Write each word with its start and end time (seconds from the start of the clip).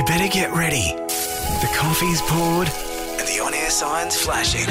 You 0.00 0.06
better 0.06 0.28
get 0.28 0.50
ready. 0.54 0.94
The 1.60 1.70
coffee's 1.76 2.22
poured 2.22 2.68
and 3.18 3.28
the 3.28 3.38
on 3.44 3.52
air 3.52 3.68
signs 3.68 4.16
flashing. 4.16 4.64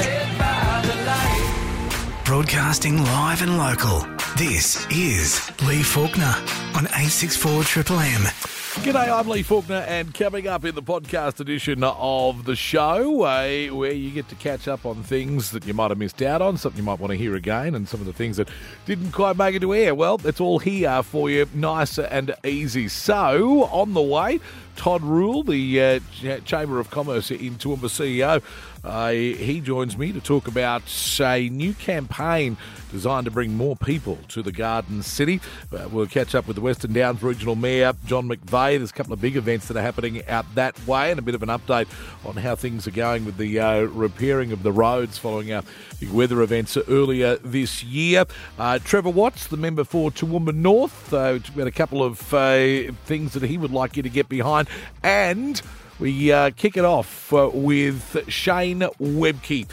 Broadcasting 2.24 3.00
live 3.00 3.40
and 3.40 3.56
local. 3.56 4.19
This 4.40 4.86
is 4.90 5.50
Lee 5.68 5.82
Faulkner 5.82 6.34
on 6.74 6.86
864 6.86 7.62
Triple 7.62 7.98
M. 7.98 8.22
G'day, 8.22 9.12
I'm 9.12 9.28
Lee 9.28 9.42
Faulkner, 9.42 9.84
and 9.86 10.14
coming 10.14 10.48
up 10.48 10.64
in 10.64 10.74
the 10.74 10.82
podcast 10.82 11.40
edition 11.40 11.84
of 11.84 12.46
the 12.46 12.56
show, 12.56 13.24
uh, 13.24 13.66
where 13.74 13.92
you 13.92 14.10
get 14.10 14.30
to 14.30 14.34
catch 14.36 14.66
up 14.66 14.86
on 14.86 15.02
things 15.02 15.50
that 15.50 15.66
you 15.66 15.74
might 15.74 15.90
have 15.90 15.98
missed 15.98 16.22
out 16.22 16.40
on, 16.40 16.56
something 16.56 16.78
you 16.78 16.84
might 16.84 16.98
want 16.98 17.10
to 17.10 17.18
hear 17.18 17.34
again, 17.34 17.74
and 17.74 17.86
some 17.86 18.00
of 18.00 18.06
the 18.06 18.14
things 18.14 18.38
that 18.38 18.48
didn't 18.86 19.12
quite 19.12 19.36
make 19.36 19.56
it 19.56 19.60
to 19.60 19.74
air. 19.74 19.94
Well, 19.94 20.18
it's 20.24 20.40
all 20.40 20.58
here 20.58 21.02
for 21.02 21.28
you, 21.28 21.46
nice 21.52 21.98
and 21.98 22.34
easy. 22.42 22.88
So, 22.88 23.64
on 23.64 23.92
the 23.92 24.00
way, 24.00 24.40
Todd 24.76 25.02
Rohl, 25.02 25.44
the 25.44 25.82
uh, 25.82 26.00
Ch- 26.14 26.44
Chamber 26.46 26.80
of 26.80 26.90
Commerce 26.90 27.30
in 27.30 27.56
Toowoomba 27.56 27.90
CEO, 27.90 28.42
uh, 28.84 29.10
he 29.10 29.60
joins 29.60 29.96
me 29.96 30.12
to 30.12 30.20
talk 30.20 30.48
about 30.48 30.82
a 31.20 31.48
new 31.48 31.74
campaign 31.74 32.56
designed 32.90 33.24
to 33.24 33.30
bring 33.30 33.54
more 33.56 33.76
people 33.76 34.18
to 34.28 34.42
the 34.42 34.52
Garden 34.52 35.02
City. 35.02 35.40
Uh, 35.72 35.88
we'll 35.90 36.06
catch 36.06 36.34
up 36.34 36.46
with 36.46 36.56
the 36.56 36.62
Western 36.62 36.92
Downs 36.92 37.22
Regional 37.22 37.54
Mayor, 37.54 37.92
John 38.06 38.28
McVeigh. 38.28 38.78
There's 38.78 38.90
a 38.90 38.94
couple 38.94 39.12
of 39.12 39.20
big 39.20 39.36
events 39.36 39.68
that 39.68 39.76
are 39.76 39.82
happening 39.82 40.26
out 40.26 40.46
that 40.54 40.86
way 40.86 41.10
and 41.10 41.18
a 41.18 41.22
bit 41.22 41.34
of 41.34 41.42
an 41.42 41.48
update 41.48 41.88
on 42.24 42.36
how 42.36 42.56
things 42.56 42.86
are 42.86 42.92
going 42.92 43.24
with 43.24 43.36
the 43.36 43.60
uh, 43.60 43.82
repairing 43.82 44.52
of 44.52 44.62
the 44.62 44.72
roads 44.72 45.18
following 45.18 45.52
our 45.52 45.62
big 46.00 46.10
weather 46.10 46.42
events 46.42 46.76
earlier 46.88 47.36
this 47.36 47.84
year. 47.84 48.24
Uh, 48.58 48.78
Trevor 48.78 49.10
Watts, 49.10 49.46
the 49.46 49.56
member 49.56 49.84
for 49.84 50.10
Toowoomba 50.10 50.54
North, 50.54 51.12
uh, 51.12 51.38
we 51.54 51.60
had 51.60 51.68
a 51.68 51.72
couple 51.72 52.02
of 52.02 52.32
uh, 52.34 52.92
things 53.04 53.32
that 53.34 53.42
he 53.42 53.58
would 53.58 53.72
like 53.72 53.96
you 53.96 54.02
to 54.02 54.08
get 54.08 54.28
behind. 54.28 54.68
And 55.02 55.60
we 56.00 56.32
uh, 56.32 56.50
kick 56.56 56.76
it 56.76 56.84
off 56.84 57.32
uh, 57.32 57.50
with 57.52 58.24
Shane 58.28 58.80
Webke. 58.98 59.68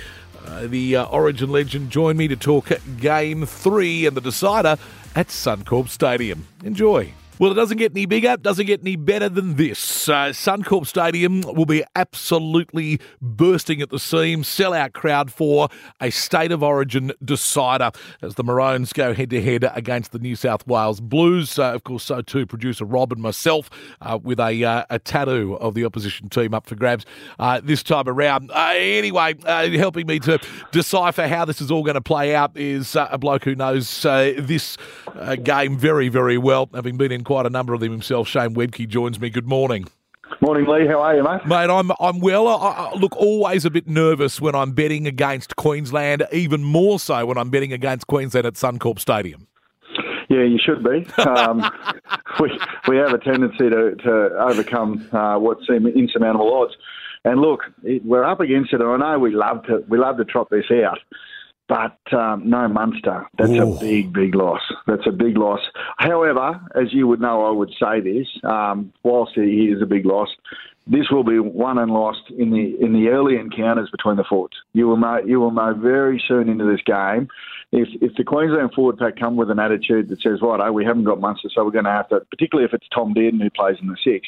Uh, 0.45 0.67
the 0.67 0.97
uh, 0.97 1.05
Origin 1.05 1.49
legend 1.49 1.89
joined 1.89 2.17
me 2.17 2.27
to 2.27 2.35
talk 2.35 2.69
Game 2.99 3.45
3 3.45 4.05
and 4.05 4.15
the 4.15 4.21
decider 4.21 4.77
at 5.15 5.27
Suncorp 5.27 5.89
Stadium. 5.89 6.47
Enjoy. 6.63 7.13
Well, 7.39 7.51
it 7.51 7.55
doesn't 7.55 7.77
get 7.77 7.91
any 7.91 8.07
bigger, 8.07 8.35
doesn't 8.35 8.65
get 8.65 8.81
any 8.81 8.95
better 8.95 9.29
than 9.29 9.57
this. 9.57 10.09
Uh, 10.09 10.29
Suncorp 10.29 10.87
Stadium 10.87 11.41
will 11.41 11.67
be 11.67 11.83
absolutely 11.95 12.99
bursting 13.21 13.79
at 13.79 13.91
the 13.91 13.99
seams. 13.99 14.47
Sellout 14.47 14.93
crowd 14.93 15.31
for 15.31 15.69
a 16.01 16.09
state 16.09 16.51
of 16.51 16.63
origin 16.63 17.11
decider 17.23 17.91
as 18.23 18.35
the 18.35 18.43
Maroons 18.43 18.91
go 18.91 19.13
head 19.13 19.29
to 19.29 19.39
head 19.39 19.69
against 19.75 20.13
the 20.13 20.17
New 20.17 20.35
South 20.35 20.65
Wales 20.65 20.99
Blues. 20.99 21.59
Uh, 21.59 21.73
of 21.75 21.83
course, 21.83 22.05
so 22.05 22.23
too 22.23 22.47
producer 22.47 22.85
Rob 22.85 23.11
and 23.11 23.21
myself 23.21 23.69
uh, 24.01 24.17
with 24.19 24.39
a, 24.39 24.63
uh, 24.63 24.85
a 24.89 24.97
tattoo 24.97 25.57
of 25.57 25.75
the 25.75 25.85
opposition 25.85 26.29
team 26.29 26.55
up 26.55 26.65
for 26.65 26.73
grabs 26.73 27.05
uh, 27.37 27.61
this 27.63 27.83
time 27.83 28.07
around. 28.07 28.49
Uh, 28.49 28.71
anyway, 28.73 29.35
helping 29.45 30.07
me 30.07 30.17
to 30.17 30.39
decipher 30.71 31.27
how 31.27 31.45
this 31.45 31.61
is 31.61 31.69
all 31.69 31.83
going 31.83 31.93
to 31.93 32.01
play 32.01 32.33
out 32.33 32.57
is 32.57 32.95
a 32.95 33.17
bloke 33.19 33.43
who 33.43 33.53
knows 33.53 34.01
this 34.01 34.75
game 35.43 35.77
very, 35.77 36.09
very 36.09 36.39
well, 36.39 36.67
having 36.73 36.97
been 36.97 37.11
in 37.11 37.26
quite 37.27 37.45
a 37.45 37.49
number 37.49 37.73
of 37.73 37.81
them 37.81 37.91
himself. 37.91 38.25
Shane 38.29 38.55
Webke 38.55 38.87
joins 38.87 39.19
me. 39.19 39.29
Good 39.29 39.47
morning. 39.47 39.85
Morning, 40.39 40.65
Lee. 40.65 40.87
How 40.87 41.01
are 41.01 41.13
you, 41.13 41.23
mate? 41.23 41.45
Mate, 41.45 41.69
I'm 41.69 41.91
I'm 41.99 42.21
well. 42.21 42.47
I, 42.47 42.53
I 42.53 42.93
look 42.95 43.15
always 43.17 43.65
a 43.65 43.69
bit 43.69 43.85
nervous 43.85 44.39
when 44.39 44.55
I'm 44.55 44.71
betting 44.71 45.07
against 45.07 45.57
Queensland, 45.57 46.25
even 46.31 46.63
more 46.63 46.99
so 46.99 47.25
when 47.25 47.37
I'm 47.37 47.49
betting 47.49 47.73
against 47.73 48.07
Queensland 48.07 48.47
at 48.47 48.53
Suncorp 48.53 48.97
Stadium. 48.97 49.45
Yeah, 50.29 50.43
you 50.43 50.57
should 50.57 50.83
be. 50.85 51.05
Um, 51.21 51.69
we 52.39 52.57
we 52.87 52.95
have 52.95 53.11
a 53.11 53.17
tendency 53.17 53.69
to 53.69 53.95
to 53.95 54.11
overcome 54.39 55.09
uh, 55.11 55.37
what 55.37 55.57
seem 55.67 55.85
insurmountable 55.85 56.53
odds. 56.53 56.75
And 57.25 57.41
look, 57.41 57.63
it, 57.83 58.05
we're 58.05 58.23
up 58.23 58.39
against 58.39 58.71
it. 58.71 58.79
And 58.79 59.03
I 59.03 59.13
know 59.15 59.19
we 59.19 59.31
love 59.31 59.63
to 59.63 59.83
we 59.89 59.97
love 59.97 60.15
to 60.17 60.23
trot 60.23 60.49
this 60.49 60.71
out, 60.71 60.99
but 61.67 61.97
um, 62.13 62.49
no 62.49 62.67
Munster. 62.67 63.25
That's 63.37 63.51
Ooh. 63.51 63.73
a 63.73 63.79
big, 63.79 64.13
big 64.13 64.35
loss. 64.35 64.61
That's 64.85 65.05
a 65.05 65.11
big 65.11 65.37
loss. 65.37 65.61
However, 65.97 66.59
as 66.75 66.93
you 66.93 67.07
would 67.07 67.21
know, 67.21 67.45
I 67.45 67.51
would 67.51 67.73
say 67.79 67.99
this. 68.01 68.27
Um, 68.43 68.93
whilst 69.03 69.37
it 69.37 69.49
is 69.49 69.81
a 69.81 69.85
big 69.85 70.05
loss, 70.05 70.29
this 70.85 71.09
will 71.11 71.23
be 71.23 71.39
won 71.39 71.77
and 71.77 71.91
lost 71.91 72.21
in 72.37 72.51
the 72.51 72.75
in 72.79 72.93
the 72.93 73.09
early 73.09 73.37
encounters 73.37 73.89
between 73.89 74.15
the 74.15 74.23
forwards. 74.23 74.55
You 74.73 74.87
will 74.87 74.97
know 74.97 75.19
you 75.25 75.39
will 75.39 75.51
know 75.51 75.73
very 75.73 76.23
soon 76.27 76.49
into 76.49 76.65
this 76.65 76.81
game 76.85 77.27
if 77.71 77.89
if 78.01 78.15
the 78.15 78.23
Queensland 78.23 78.73
forward 78.73 78.97
pack 78.97 79.17
come 79.17 79.35
with 79.35 79.51
an 79.51 79.59
attitude 79.59 80.07
that 80.09 80.21
says, 80.21 80.39
right, 80.41 80.59
oh, 80.61 80.71
we 80.71 80.85
haven't 80.85 81.03
got 81.03 81.19
Munster, 81.19 81.49
so 81.53 81.65
we're 81.65 81.71
going 81.71 81.85
to 81.85 81.91
have 81.91 82.07
to, 82.09 82.21
particularly 82.31 82.65
if 82.65 82.73
it's 82.73 82.87
Tom 82.93 83.13
Dearden 83.13 83.41
who 83.41 83.49
plays 83.49 83.77
in 83.81 83.87
the 83.87 83.97
six, 84.03 84.27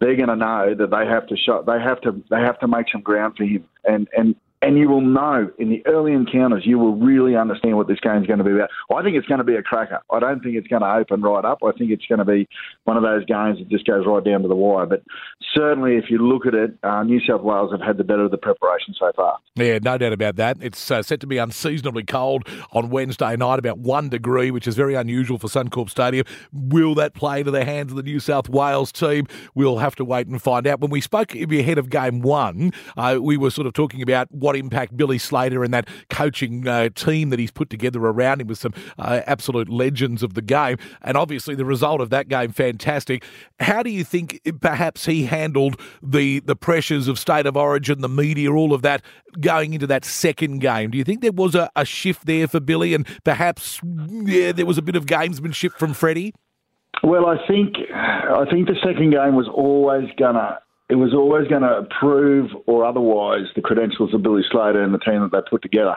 they're 0.00 0.16
going 0.16 0.28
to 0.28 0.36
know 0.36 0.74
that 0.74 0.90
they 0.90 1.06
have 1.06 1.26
to 1.28 1.36
shot, 1.36 1.66
they 1.66 1.80
have 1.80 2.00
to 2.02 2.22
they 2.30 2.40
have 2.40 2.58
to 2.60 2.68
make 2.68 2.86
some 2.92 3.00
ground 3.00 3.36
for 3.36 3.44
him, 3.44 3.64
and 3.84 4.08
and 4.16 4.36
and 4.64 4.78
you 4.78 4.88
will 4.88 5.02
know 5.02 5.50
in 5.58 5.68
the 5.68 5.82
early 5.86 6.12
encounters, 6.12 6.62
you 6.64 6.78
will 6.78 6.96
really 6.96 7.36
understand 7.36 7.76
what 7.76 7.86
this 7.86 8.00
game's 8.00 8.26
going 8.26 8.38
to 8.38 8.44
be 8.44 8.52
about. 8.52 8.70
I 8.94 9.02
think 9.02 9.14
it's 9.14 9.26
going 9.26 9.38
to 9.38 9.44
be 9.44 9.56
a 9.56 9.62
cracker. 9.62 10.00
I 10.10 10.20
don't 10.20 10.42
think 10.42 10.56
it's 10.56 10.66
going 10.68 10.80
to 10.80 10.90
open 10.90 11.20
right 11.20 11.44
up. 11.44 11.58
I 11.62 11.72
think 11.72 11.90
it's 11.90 12.06
going 12.06 12.20
to 12.20 12.24
be 12.24 12.48
one 12.84 12.96
of 12.96 13.02
those 13.02 13.26
games 13.26 13.58
that 13.58 13.68
just 13.68 13.86
goes 13.86 14.06
right 14.06 14.24
down 14.24 14.40
to 14.40 14.48
the 14.48 14.56
wire. 14.56 14.86
But 14.86 15.02
certainly, 15.54 15.96
if 15.96 16.06
you 16.08 16.16
look 16.16 16.46
at 16.46 16.54
it, 16.54 16.78
uh, 16.82 17.02
New 17.02 17.20
South 17.28 17.42
Wales 17.42 17.72
have 17.72 17.82
had 17.82 17.98
the 17.98 18.04
better 18.04 18.24
of 18.24 18.30
the 18.30 18.38
preparation 18.38 18.94
so 18.98 19.12
far. 19.14 19.38
Yeah, 19.54 19.78
no 19.82 19.98
doubt 19.98 20.14
about 20.14 20.36
that. 20.36 20.56
It's 20.62 20.90
uh, 20.90 21.02
set 21.02 21.20
to 21.20 21.26
be 21.26 21.36
unseasonably 21.36 22.04
cold 22.04 22.48
on 22.72 22.88
Wednesday 22.88 23.36
night, 23.36 23.58
about 23.58 23.78
one 23.78 24.08
degree, 24.08 24.50
which 24.50 24.66
is 24.66 24.74
very 24.76 24.94
unusual 24.94 25.38
for 25.38 25.48
Suncorp 25.48 25.90
Stadium. 25.90 26.24
Will 26.52 26.94
that 26.94 27.12
play 27.12 27.40
into 27.40 27.50
the 27.50 27.66
hands 27.66 27.92
of 27.92 27.96
the 27.96 28.02
New 28.02 28.18
South 28.18 28.48
Wales 28.48 28.92
team? 28.92 29.26
We'll 29.54 29.78
have 29.78 29.94
to 29.96 30.06
wait 30.06 30.26
and 30.26 30.40
find 30.40 30.66
out. 30.66 30.80
When 30.80 30.90
we 30.90 31.02
spoke 31.02 31.34
ahead 31.34 31.76
of 31.76 31.90
game 31.90 32.22
one, 32.22 32.72
uh, 32.96 33.18
we 33.20 33.36
were 33.36 33.50
sort 33.50 33.66
of 33.66 33.74
talking 33.74 34.00
about 34.00 34.32
what 34.32 34.53
impact 34.54 34.96
Billy 34.96 35.18
Slater 35.18 35.64
and 35.64 35.72
that 35.74 35.88
coaching 36.10 36.66
uh, 36.66 36.88
team 36.94 37.30
that 37.30 37.38
he's 37.38 37.50
put 37.50 37.70
together 37.70 38.00
around 38.00 38.40
him 38.40 38.46
with 38.46 38.58
some 38.58 38.74
uh, 38.98 39.20
absolute 39.26 39.68
legends 39.68 40.22
of 40.22 40.34
the 40.34 40.42
game. 40.42 40.76
And 41.02 41.16
obviously, 41.16 41.54
the 41.54 41.64
result 41.64 42.00
of 42.00 42.10
that 42.10 42.28
game, 42.28 42.52
fantastic. 42.52 43.24
How 43.60 43.82
do 43.82 43.90
you 43.90 44.04
think 44.04 44.40
perhaps 44.60 45.06
he 45.06 45.24
handled 45.24 45.80
the, 46.02 46.40
the 46.40 46.56
pressures 46.56 47.08
of 47.08 47.18
state 47.18 47.46
of 47.46 47.56
origin, 47.56 48.00
the 48.00 48.08
media, 48.08 48.52
all 48.52 48.72
of 48.72 48.82
that 48.82 49.02
going 49.40 49.74
into 49.74 49.86
that 49.86 50.04
second 50.04 50.58
game? 50.60 50.90
Do 50.90 50.98
you 50.98 51.04
think 51.04 51.20
there 51.20 51.32
was 51.32 51.54
a, 51.54 51.70
a 51.76 51.84
shift 51.84 52.26
there 52.26 52.48
for 52.48 52.60
Billy 52.60 52.94
and 52.94 53.06
perhaps 53.24 53.80
yeah, 53.84 54.52
there 54.52 54.66
was 54.66 54.78
a 54.78 54.82
bit 54.82 54.96
of 54.96 55.06
gamesmanship 55.06 55.72
from 55.72 55.94
Freddie? 55.94 56.34
Well, 57.02 57.26
I 57.26 57.36
think 57.46 57.74
I 57.92 58.44
think 58.50 58.68
the 58.68 58.76
second 58.82 59.10
game 59.10 59.34
was 59.34 59.48
always 59.52 60.08
gonna 60.18 60.58
it 60.88 60.96
was 60.96 61.14
always 61.14 61.48
going 61.48 61.62
to 61.62 61.86
prove 61.98 62.50
or 62.66 62.84
otherwise 62.84 63.46
the 63.56 63.62
credentials 63.62 64.12
of 64.12 64.22
Billy 64.22 64.42
Slater 64.50 64.82
and 64.82 64.92
the 64.92 64.98
team 64.98 65.20
that 65.20 65.32
they 65.32 65.40
put 65.48 65.62
together. 65.62 65.96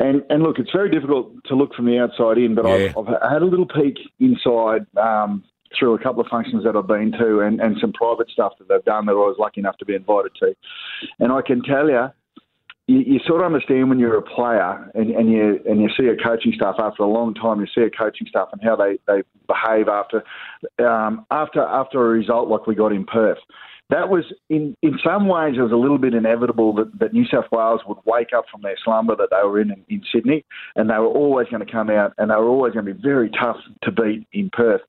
And 0.00 0.22
and 0.30 0.42
look, 0.42 0.58
it's 0.58 0.70
very 0.72 0.90
difficult 0.90 1.32
to 1.46 1.54
look 1.54 1.74
from 1.74 1.86
the 1.86 1.98
outside 1.98 2.38
in, 2.38 2.54
but 2.54 2.64
Yeah. 2.64 2.92
I've, 2.96 3.08
I've 3.08 3.32
had 3.32 3.42
a 3.42 3.46
little 3.46 3.66
peek 3.66 3.96
inside 4.20 4.86
um, 4.96 5.44
through 5.76 5.94
a 5.94 5.98
couple 5.98 6.20
of 6.20 6.28
functions 6.28 6.64
that 6.64 6.76
I've 6.76 6.86
been 6.86 7.12
to 7.12 7.40
and, 7.40 7.60
and 7.60 7.76
some 7.80 7.92
private 7.92 8.30
stuff 8.30 8.52
that 8.58 8.68
they've 8.68 8.84
done 8.84 9.06
that 9.06 9.12
I 9.12 9.16
was 9.16 9.36
lucky 9.38 9.60
enough 9.60 9.76
to 9.78 9.84
be 9.84 9.94
invited 9.94 10.32
to. 10.40 10.54
And 11.18 11.32
I 11.32 11.42
can 11.42 11.62
tell 11.62 11.88
you, 11.88 12.08
you, 12.86 13.00
you 13.00 13.20
sort 13.26 13.40
of 13.40 13.46
understand 13.46 13.88
when 13.88 13.98
you're 13.98 14.16
a 14.16 14.22
player 14.22 14.90
and, 14.94 15.10
and 15.10 15.30
you 15.30 15.60
and 15.68 15.80
you 15.80 15.90
see 15.96 16.06
a 16.06 16.16
coaching 16.16 16.52
staff 16.54 16.76
after 16.78 17.02
a 17.02 17.08
long 17.08 17.34
time. 17.34 17.60
You 17.60 17.66
see 17.74 17.82
a 17.82 17.90
coaching 17.90 18.26
staff 18.28 18.48
and 18.52 18.62
how 18.62 18.76
they, 18.76 18.98
they 19.06 19.22
behave 19.46 19.88
after 19.88 20.24
um, 20.78 21.26
after 21.30 21.62
after 21.62 22.04
a 22.04 22.08
result 22.08 22.48
like 22.48 22.66
we 22.66 22.74
got 22.74 22.92
in 22.92 23.04
Perth. 23.04 23.38
That 23.90 24.10
was 24.10 24.24
in 24.50 24.76
in 24.82 24.98
some 25.02 25.28
ways 25.28 25.54
it 25.56 25.62
was 25.62 25.72
a 25.72 25.76
little 25.76 25.98
bit 25.98 26.12
inevitable 26.12 26.74
that, 26.74 26.98
that 26.98 27.12
New 27.14 27.26
South 27.26 27.46
Wales 27.50 27.80
would 27.86 27.98
wake 28.04 28.28
up 28.36 28.44
from 28.50 28.60
their 28.62 28.76
slumber 28.84 29.16
that 29.16 29.30
they 29.30 29.46
were 29.46 29.60
in, 29.60 29.70
in 29.70 29.84
in 29.88 30.02
Sydney, 30.12 30.44
and 30.76 30.90
they 30.90 30.98
were 30.98 31.06
always 31.06 31.48
going 31.48 31.64
to 31.64 31.72
come 31.72 31.88
out 31.88 32.12
and 32.18 32.30
they 32.30 32.34
were 32.34 32.48
always 32.48 32.74
going 32.74 32.84
to 32.84 32.94
be 32.94 33.00
very 33.00 33.30
tough 33.30 33.56
to 33.82 33.90
beat 33.90 34.26
in 34.32 34.50
Perth. 34.50 34.82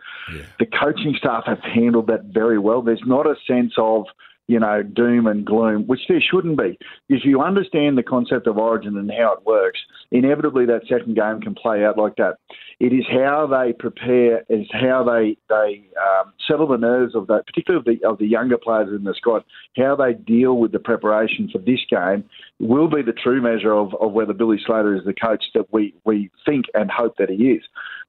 The 0.59 0.65
coaching 0.65 1.15
staff 1.17 1.43
have 1.45 1.61
handled 1.61 2.07
that 2.07 2.25
very 2.25 2.59
well. 2.59 2.81
There's 2.81 3.01
not 3.05 3.25
a 3.25 3.35
sense 3.47 3.73
of 3.77 4.05
you 4.49 4.59
know, 4.59 4.81
doom 4.81 5.27
and 5.27 5.45
gloom, 5.45 5.85
which 5.85 5.99
there 6.09 6.19
shouldn't 6.19 6.57
be. 6.57 6.75
If 7.07 7.23
you 7.23 7.39
understand 7.39 7.99
the 7.99 8.03
concept 8.03 8.47
of 8.47 8.57
origin 8.57 8.97
and 8.97 9.11
how 9.11 9.33
it 9.33 9.45
works, 9.45 9.79
inevitably 10.11 10.65
that 10.65 10.87
second 10.89 11.15
game 11.15 11.39
can 11.39 11.53
play 11.53 11.85
out 11.85 11.99
like 11.99 12.15
that. 12.15 12.37
It 12.79 12.91
is 12.91 13.05
how 13.07 13.45
they 13.45 13.73
prepare, 13.73 14.43
is 14.49 14.65
how 14.71 15.03
they 15.03 15.37
they 15.49 15.87
um, 16.01 16.33
settle 16.47 16.67
the 16.67 16.77
nerves 16.77 17.13
of 17.13 17.27
that, 17.27 17.45
particularly 17.45 17.79
of 17.79 17.85
the 17.85 18.07
of 18.07 18.17
the 18.17 18.25
younger 18.25 18.57
players 18.57 18.89
in 18.89 19.03
the 19.03 19.13
squad. 19.13 19.43
How 19.77 19.95
they 19.95 20.13
deal 20.13 20.57
with 20.57 20.71
the 20.71 20.79
preparation 20.79 21.47
for 21.51 21.59
this 21.59 21.81
game 21.87 22.23
will 22.59 22.87
be 22.89 23.03
the 23.03 23.13
true 23.13 23.43
measure 23.43 23.73
of, 23.73 23.93
of 24.01 24.13
whether 24.13 24.33
Billy 24.33 24.57
Slater 24.65 24.95
is 24.95 25.05
the 25.05 25.13
coach 25.13 25.43
that 25.53 25.71
we 25.71 25.93
we 26.05 26.31
think 26.43 26.65
and 26.73 26.89
hope 26.89 27.17
that 27.17 27.29
he 27.29 27.51
is. 27.51 27.61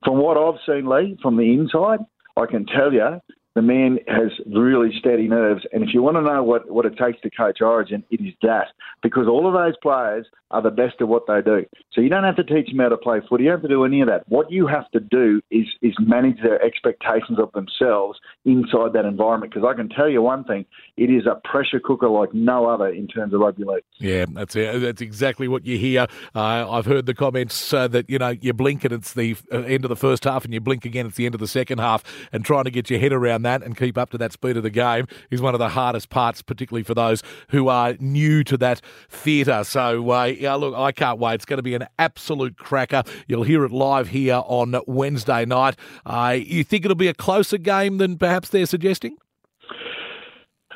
From 0.02 0.16
what 0.16 0.38
I've 0.38 0.60
seen, 0.64 0.88
Lee, 0.88 1.18
from 1.20 1.36
the 1.36 1.52
inside, 1.52 1.98
I 2.38 2.46
can 2.46 2.64
tell 2.64 2.94
you 2.94 3.20
the 3.54 3.62
man 3.62 3.98
has 4.06 4.30
really 4.46 4.90
steady 4.98 5.28
nerves. 5.28 5.64
And 5.72 5.82
if 5.82 5.92
you 5.92 6.02
want 6.02 6.16
to 6.16 6.22
know 6.22 6.42
what, 6.42 6.70
what 6.70 6.86
it 6.86 6.96
takes 6.96 7.20
to 7.22 7.30
coach 7.30 7.60
Origin, 7.60 8.04
it 8.10 8.20
is 8.20 8.34
that. 8.42 8.68
Because 9.02 9.26
all 9.26 9.46
of 9.46 9.54
those 9.54 9.76
players 9.82 10.26
are 10.50 10.62
the 10.62 10.70
best 10.70 10.96
at 11.00 11.08
what 11.08 11.26
they 11.26 11.40
do. 11.42 11.64
So 11.92 12.00
you 12.00 12.08
don't 12.08 12.24
have 12.24 12.36
to 12.36 12.44
teach 12.44 12.68
them 12.68 12.78
how 12.78 12.88
to 12.88 12.96
play 12.96 13.20
footy. 13.28 13.44
You 13.44 13.50
don't 13.50 13.60
have 13.60 13.68
to 13.68 13.74
do 13.74 13.84
any 13.84 14.00
of 14.00 14.08
that. 14.08 14.28
What 14.28 14.50
you 14.50 14.66
have 14.66 14.90
to 14.90 15.00
do 15.00 15.40
is, 15.50 15.66
is 15.80 15.94
manage 16.00 16.42
their 16.42 16.60
expectations 16.64 17.38
of 17.38 17.52
themselves 17.52 18.18
inside 18.44 18.92
that 18.94 19.04
environment. 19.04 19.52
Because 19.52 19.68
I 19.68 19.76
can 19.76 19.88
tell 19.88 20.08
you 20.08 20.22
one 20.22 20.44
thing, 20.44 20.64
it 20.96 21.10
is 21.10 21.26
a 21.26 21.40
pressure 21.48 21.80
cooker 21.80 22.08
like 22.08 22.34
no 22.34 22.66
other 22.66 22.88
in 22.88 23.06
terms 23.06 23.32
of 23.32 23.40
rugby 23.40 23.64
league. 23.64 23.84
Yeah, 23.98 24.26
that's 24.28 24.56
it. 24.56 24.80
That's 24.80 25.00
exactly 25.00 25.48
what 25.48 25.66
you 25.66 25.78
hear. 25.78 26.06
Uh, 26.34 26.70
I've 26.70 26.86
heard 26.86 27.06
the 27.06 27.14
comments 27.14 27.72
uh, 27.72 27.86
that, 27.88 28.10
you 28.10 28.18
know, 28.18 28.30
you 28.30 28.52
blink 28.52 28.84
and 28.84 28.92
it's 28.92 29.12
the 29.12 29.36
uh, 29.52 29.58
end 29.58 29.84
of 29.84 29.88
the 29.88 29.96
first 29.96 30.24
half 30.24 30.44
and 30.44 30.52
you 30.52 30.60
blink 30.60 30.84
again, 30.84 31.06
it's 31.06 31.16
the 31.16 31.26
end 31.26 31.34
of 31.34 31.40
the 31.40 31.48
second 31.48 31.78
half. 31.78 32.02
And 32.32 32.44
trying 32.44 32.64
to 32.64 32.70
get 32.70 32.90
your 32.90 32.98
head 32.98 33.12
around 33.12 33.39
that 33.42 33.62
and 33.62 33.76
keep 33.76 33.98
up 33.98 34.10
to 34.10 34.18
that 34.18 34.32
speed 34.32 34.56
of 34.56 34.62
the 34.62 34.70
game 34.70 35.06
is 35.30 35.40
one 35.40 35.54
of 35.54 35.58
the 35.58 35.70
hardest 35.70 36.10
parts, 36.10 36.42
particularly 36.42 36.82
for 36.82 36.94
those 36.94 37.22
who 37.48 37.68
are 37.68 37.94
new 38.00 38.44
to 38.44 38.56
that 38.58 38.80
theatre. 39.08 39.64
So, 39.64 40.10
uh, 40.10 40.24
yeah, 40.24 40.54
look, 40.54 40.74
I 40.74 40.92
can't 40.92 41.18
wait. 41.18 41.34
It's 41.34 41.44
going 41.44 41.58
to 41.58 41.62
be 41.62 41.74
an 41.74 41.86
absolute 41.98 42.56
cracker. 42.56 43.02
You'll 43.26 43.44
hear 43.44 43.64
it 43.64 43.72
live 43.72 44.08
here 44.08 44.42
on 44.44 44.80
Wednesday 44.86 45.44
night. 45.44 45.76
Uh, 46.04 46.38
you 46.38 46.64
think 46.64 46.84
it'll 46.84 46.94
be 46.94 47.08
a 47.08 47.14
closer 47.14 47.58
game 47.58 47.98
than 47.98 48.16
perhaps 48.16 48.48
they're 48.48 48.66
suggesting? 48.66 49.16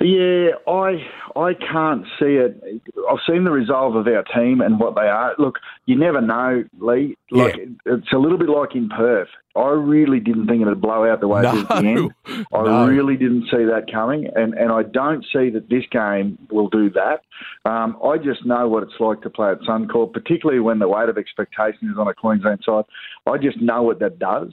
Yeah, 0.04 0.50
I 0.68 0.98
I 1.34 1.54
can't 1.54 2.04
see 2.18 2.34
it. 2.36 2.62
I've 3.10 3.18
seen 3.26 3.44
the 3.44 3.50
resolve 3.50 3.96
of 3.96 4.06
our 4.06 4.22
team 4.22 4.60
and 4.60 4.78
what 4.78 4.94
they 4.96 5.08
are. 5.08 5.34
Look, 5.38 5.58
you 5.86 5.96
never 5.96 6.20
know, 6.20 6.62
Lee. 6.78 7.16
Like 7.30 7.56
Yeah. 7.56 7.64
it's 7.86 8.12
a 8.12 8.18
little 8.18 8.36
bit 8.36 8.50
like 8.50 8.74
in 8.74 8.90
Perth. 8.90 9.28
I 9.56 9.68
really 9.70 10.20
didn't 10.20 10.46
think 10.46 10.60
it'd 10.60 10.80
blow 10.82 11.10
out 11.10 11.20
the 11.20 11.28
way 11.28 11.40
it 11.40 11.52
did 11.52 11.62
at 11.62 11.68
the 11.68 11.80
No. 11.80 11.90
end. 11.90 12.14
I 12.52 12.62
No. 12.64 12.86
really 12.86 13.16
didn't 13.16 13.44
see 13.50 13.64
that 13.64 13.90
coming, 13.90 14.28
and, 14.36 14.52
and 14.52 14.70
I 14.70 14.82
don't 14.82 15.24
see 15.32 15.48
that 15.50 15.70
this 15.70 15.84
game 15.90 16.36
will 16.50 16.68
do 16.68 16.90
that. 16.90 17.22
Um, 17.64 17.96
I 18.04 18.18
just 18.18 18.44
know 18.44 18.68
what 18.68 18.82
it's 18.82 19.00
like 19.00 19.22
to 19.22 19.30
play 19.30 19.52
at 19.52 19.60
Suncorp, 19.60 20.12
particularly 20.12 20.60
when 20.60 20.80
the 20.80 20.88
weight 20.88 21.08
of 21.08 21.16
expectation 21.16 21.88
is 21.90 21.96
on 21.98 22.08
a 22.08 22.14
Queensland 22.14 22.60
side. 22.62 22.84
I 23.26 23.38
just 23.38 23.58
know 23.62 23.82
what 23.82 24.00
that 24.00 24.18
does, 24.18 24.52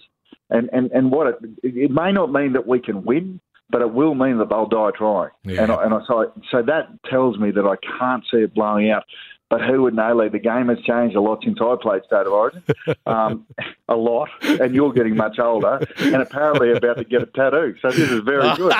and 0.50 0.70
and, 0.72 0.90
and 0.92 1.12
what 1.12 1.28
it, 1.28 1.36
it 1.62 1.92
may 1.92 2.14
not 2.14 2.32
mean 2.32 2.54
that 2.54 2.68
we 2.68 2.80
can 2.80 3.04
win, 3.04 3.42
but 3.72 3.82
it 3.82 3.94
will 3.94 4.16
mean 4.16 4.38
that 4.38 4.50
they'll 4.50 4.68
die 4.68 4.92
trying. 4.96 5.30
Yeah. 5.44 5.64
And 5.64 5.72
I, 5.72 5.86
and 5.86 5.94
I, 5.94 6.00
so 6.08 6.32
so 6.52 6.62
that 6.64 6.90
tells 7.10 7.38
me 7.38 7.52
that 7.52 7.66
I 7.66 7.76
can't 8.00 8.24
see 8.32 8.40
it 8.40 8.54
blowing 8.54 8.90
out. 8.90 9.04
But 9.52 9.60
who 9.64 9.82
would 9.82 9.94
know, 9.94 10.16
Lee? 10.16 10.30
The 10.30 10.40
game 10.40 10.70
has 10.70 10.80
changed 10.80 11.18
a 11.18 11.20
lot 11.20 11.44
since 11.44 11.60
I 11.62 11.76
played 11.82 12.04
State 12.06 12.26
of 12.26 12.32
Origin. 12.32 12.64
Um, 13.06 13.46
a 13.90 13.96
lot. 13.96 14.30
And 14.42 14.74
you're 14.74 14.94
getting 14.94 15.18
much 15.18 15.40
older 15.40 15.86
and 15.98 16.16
apparently 16.16 16.72
about 16.72 16.98
to 16.98 17.04
get 17.04 17.24
a 17.24 17.26
tattoo. 17.26 17.76
So 17.82 17.92
this 17.92 18.10
is 18.10 18.22
very 18.22 18.56
good. 18.56 18.74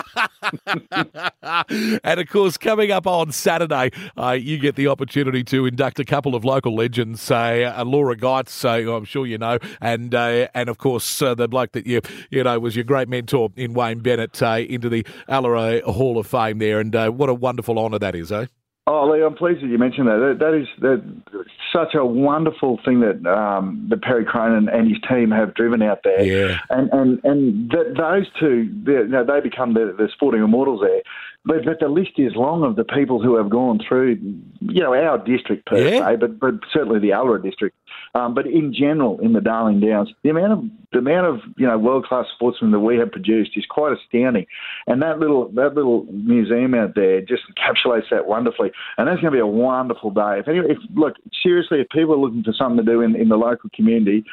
and 2.06 2.20
of 2.22 2.30
course, 2.30 2.58
coming 2.58 2.90
up 2.90 3.06
on 3.06 3.34
Saturday, 3.34 3.92
uh, 4.18 4.32
you 4.32 4.58
get 4.58 4.78
the 4.78 4.88
opportunity 4.88 5.44
to 5.44 5.66
induct 5.66 6.00
a 6.00 6.06
couple 6.06 6.36
of 6.36 6.46
local 6.46 6.74
legends, 6.74 7.22
say 7.22 7.66
uh, 7.66 7.84
Laura 7.84 8.16
Geitz, 8.16 8.50
so 8.50 8.96
I'm 8.96 9.04
sure 9.04 9.26
you 9.26 9.38
know, 9.38 9.60
and 9.82 10.16
uh, 10.16 10.48
and 10.54 10.70
of 10.70 10.78
course 10.78 11.22
uh, 11.22 11.36
the 11.36 11.50
bloke 11.50 11.74
that 11.74 11.86
you 11.86 12.00
you 12.30 12.46
know 12.46 12.58
was 12.60 12.78
your 12.78 12.86
great 12.86 13.10
mentor 13.10 13.50
in 13.58 13.74
Wayne 13.74 14.00
Bennett 14.00 14.42
uh, 14.42 14.64
into 14.70 14.88
the 14.88 15.06
Allora 15.28 15.82
Hall 15.84 16.18
of 16.18 16.28
Fame 16.28 16.60
there, 16.60 16.80
and 16.80 16.96
uh, 16.96 17.10
what 17.10 17.28
a 17.28 17.34
wonderful 17.34 17.78
honour 17.78 18.00
that 18.00 18.16
is, 18.16 18.32
eh? 18.32 18.46
Oh, 18.88 19.08
Lee, 19.08 19.24
I'm 19.24 19.36
pleased 19.36 19.62
that 19.62 19.68
you 19.68 19.78
mentioned 19.78 20.08
that. 20.08 20.18
That, 20.18 20.40
that 20.40 20.54
is 20.60 20.68
that, 20.80 21.46
such 21.72 21.94
a 21.94 22.04
wonderful 22.04 22.80
thing 22.84 23.00
that 23.02 23.26
um, 23.30 23.86
that 23.90 24.02
Perry 24.02 24.26
Cronin 24.26 24.68
and 24.70 24.90
his 24.90 24.98
team 25.08 25.30
have 25.32 25.54
driven 25.54 25.82
out 25.82 26.00
there. 26.04 26.24
Yeah. 26.24 26.58
And 26.70 26.90
and 26.92 27.20
and 27.24 27.72
th- 27.72 27.96
those 27.96 28.26
two, 28.40 28.70
they, 28.84 28.94
you 28.94 29.08
know, 29.08 29.24
they 29.24 29.40
become 29.40 29.76
the, 29.76 29.96
the 29.98 30.10
sporting 30.12 30.44
immortals 30.44 30.82
there. 30.82 31.02
But, 31.44 31.66
but 31.66 31.80
the 31.80 31.88
list 31.88 32.12
is 32.18 32.34
long 32.36 32.64
of 32.64 32.76
the 32.76 32.84
people 32.84 33.20
who 33.22 33.36
have 33.38 33.50
gone 33.50 33.80
through, 33.88 34.20
you 34.60 34.82
know, 34.84 34.94
our 34.94 35.18
district 35.18 35.66
per 35.66 35.78
Yeah. 35.78 36.10
se, 36.12 36.16
but 36.18 36.40
but 36.40 36.54
certainly 36.72 37.00
the 37.00 37.10
Allora 37.14 37.42
district. 37.42 37.76
Um, 38.14 38.34
but 38.36 38.46
in 38.46 38.74
general, 38.74 39.20
in 39.20 39.34
the 39.34 39.42
Darling 39.42 39.80
Downs, 39.80 40.14
the 40.24 40.30
amount 40.30 40.52
of 40.54 40.64
the 40.92 41.00
amount 41.00 41.26
of 41.28 41.40
you 41.58 41.66
know 41.66 41.78
world 41.78 42.06
class 42.06 42.26
sportsmen 42.36 42.72
that 42.72 42.80
we 42.82 42.98
have 42.98 43.12
produced 43.12 43.52
is 43.56 43.66
quite 43.70 43.94
astounding. 43.98 44.46
And 44.86 45.02
that 45.02 45.20
little 45.20 45.50
that 45.56 45.74
little 45.74 46.04
museum 46.12 46.74
out 46.76 46.94
there 46.96 47.22
just 47.22 47.44
encapsulates 47.52 48.10
that 48.12 48.28
wonderfully. 48.28 48.72
And 48.98 49.08
that's 49.08 49.20
going 49.22 49.32
to 49.34 49.38
be 49.38 49.40
a 49.40 49.48
wonderful 49.48 50.12
day. 50.12 50.40
If, 50.40 50.48
any, 50.48 50.60
if 50.60 50.78
look 50.94 51.16
seriously, 51.42 51.80
if 51.82 51.90
people 51.90 52.14
are 52.14 52.18
looking 52.18 52.44
for 52.44 52.54
something 52.54 52.86
to 52.86 52.92
do 52.92 53.02
in, 53.02 53.16
in 53.16 53.30
the 53.30 53.38
local 53.38 53.70
community, 53.74 54.26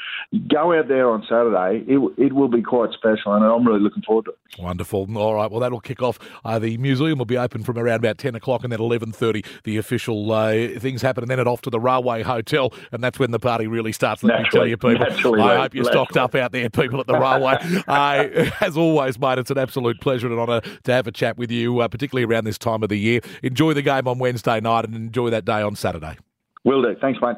go 0.49 0.77
out 0.79 0.89
there 0.89 1.09
on 1.09 1.23
Saturday. 1.23 1.85
It 1.91 1.99
it 2.19 2.33
will 2.35 2.49
be 2.49 2.63
quite 2.63 2.93
special, 2.93 3.33
and 3.33 3.45
I'm 3.45 3.67
really 3.67 3.81
looking 3.81 4.03
forward 4.03 4.27
to 4.27 4.33
it. 4.33 4.39
Wonderful. 4.63 5.09
All 5.17 5.35
right. 5.35 5.51
Well, 5.51 5.61
that'll 5.61 5.81
kick 5.81 6.03
off. 6.03 6.19
Uh, 6.45 6.59
the 6.59 6.77
museum 6.99 7.19
will 7.19 7.27
be 7.27 7.39
open 7.39 7.63
from 7.63 7.79
around 7.79 7.99
about 7.99 8.19
ten 8.19 8.35
o'clock, 8.35 8.63
and 8.65 8.73
then 8.73 8.81
eleven 8.81 9.13
thirty, 9.13 9.43
the 9.65 9.77
official 9.77 10.31
uh, 10.33 10.53
things 10.79 11.03
happen, 11.03 11.23
and 11.25 11.31
then 11.31 11.39
it 11.39 11.47
off 11.47 11.63
to 11.63 11.71
the 11.71 11.81
Railway 11.81 12.23
Hotel, 12.23 12.73
and 12.93 13.03
that's 13.03 13.19
when 13.19 13.31
the 13.31 13.39
party 13.39 13.67
really 13.67 13.93
starts. 13.93 14.23
Let 14.23 14.43
me 14.43 14.49
tell 14.51 14.67
you, 14.67 14.77
people. 14.77 15.41
I 15.41 15.57
hope 15.57 15.75
you're 15.75 15.85
stocked 15.85 16.17
up 16.17 16.35
out 16.35 16.53
there, 16.53 16.69
people 16.71 17.01
at 17.01 17.07
the 17.07 17.19
Railway. 17.19 17.57
uh, 17.87 18.51
as 18.61 18.77
always, 18.77 19.19
mate, 19.19 19.39
it's 19.39 19.51
an 19.51 19.59
absolute 19.59 20.01
pleasure 20.01 20.29
and 20.29 20.39
honour 20.39 20.61
to 20.61 20.93
have 20.93 21.07
a 21.07 21.13
chat 21.13 21.39
with 21.39 21.51
you, 21.51 21.81
uh, 21.81 21.89
particularly 21.89 22.25
around 22.25 22.45
this 22.45 22.59
time 22.59 22.83
of 22.83 22.89
the 22.89 22.99
year. 22.99 23.21
Enjoy 23.43 23.73
the 23.73 23.83
game 23.83 24.09
on 24.09 24.19
Wednesday 24.19 24.61
night, 24.61 24.85
and 24.85 24.95
enjoy 24.95 25.31
that 25.31 25.45
day 25.45 25.63
on 25.63 25.77
Saturday. 25.77 26.17
Will 26.65 26.83
do. 26.83 26.97
Thanks, 27.01 27.21
mate. 27.23 27.37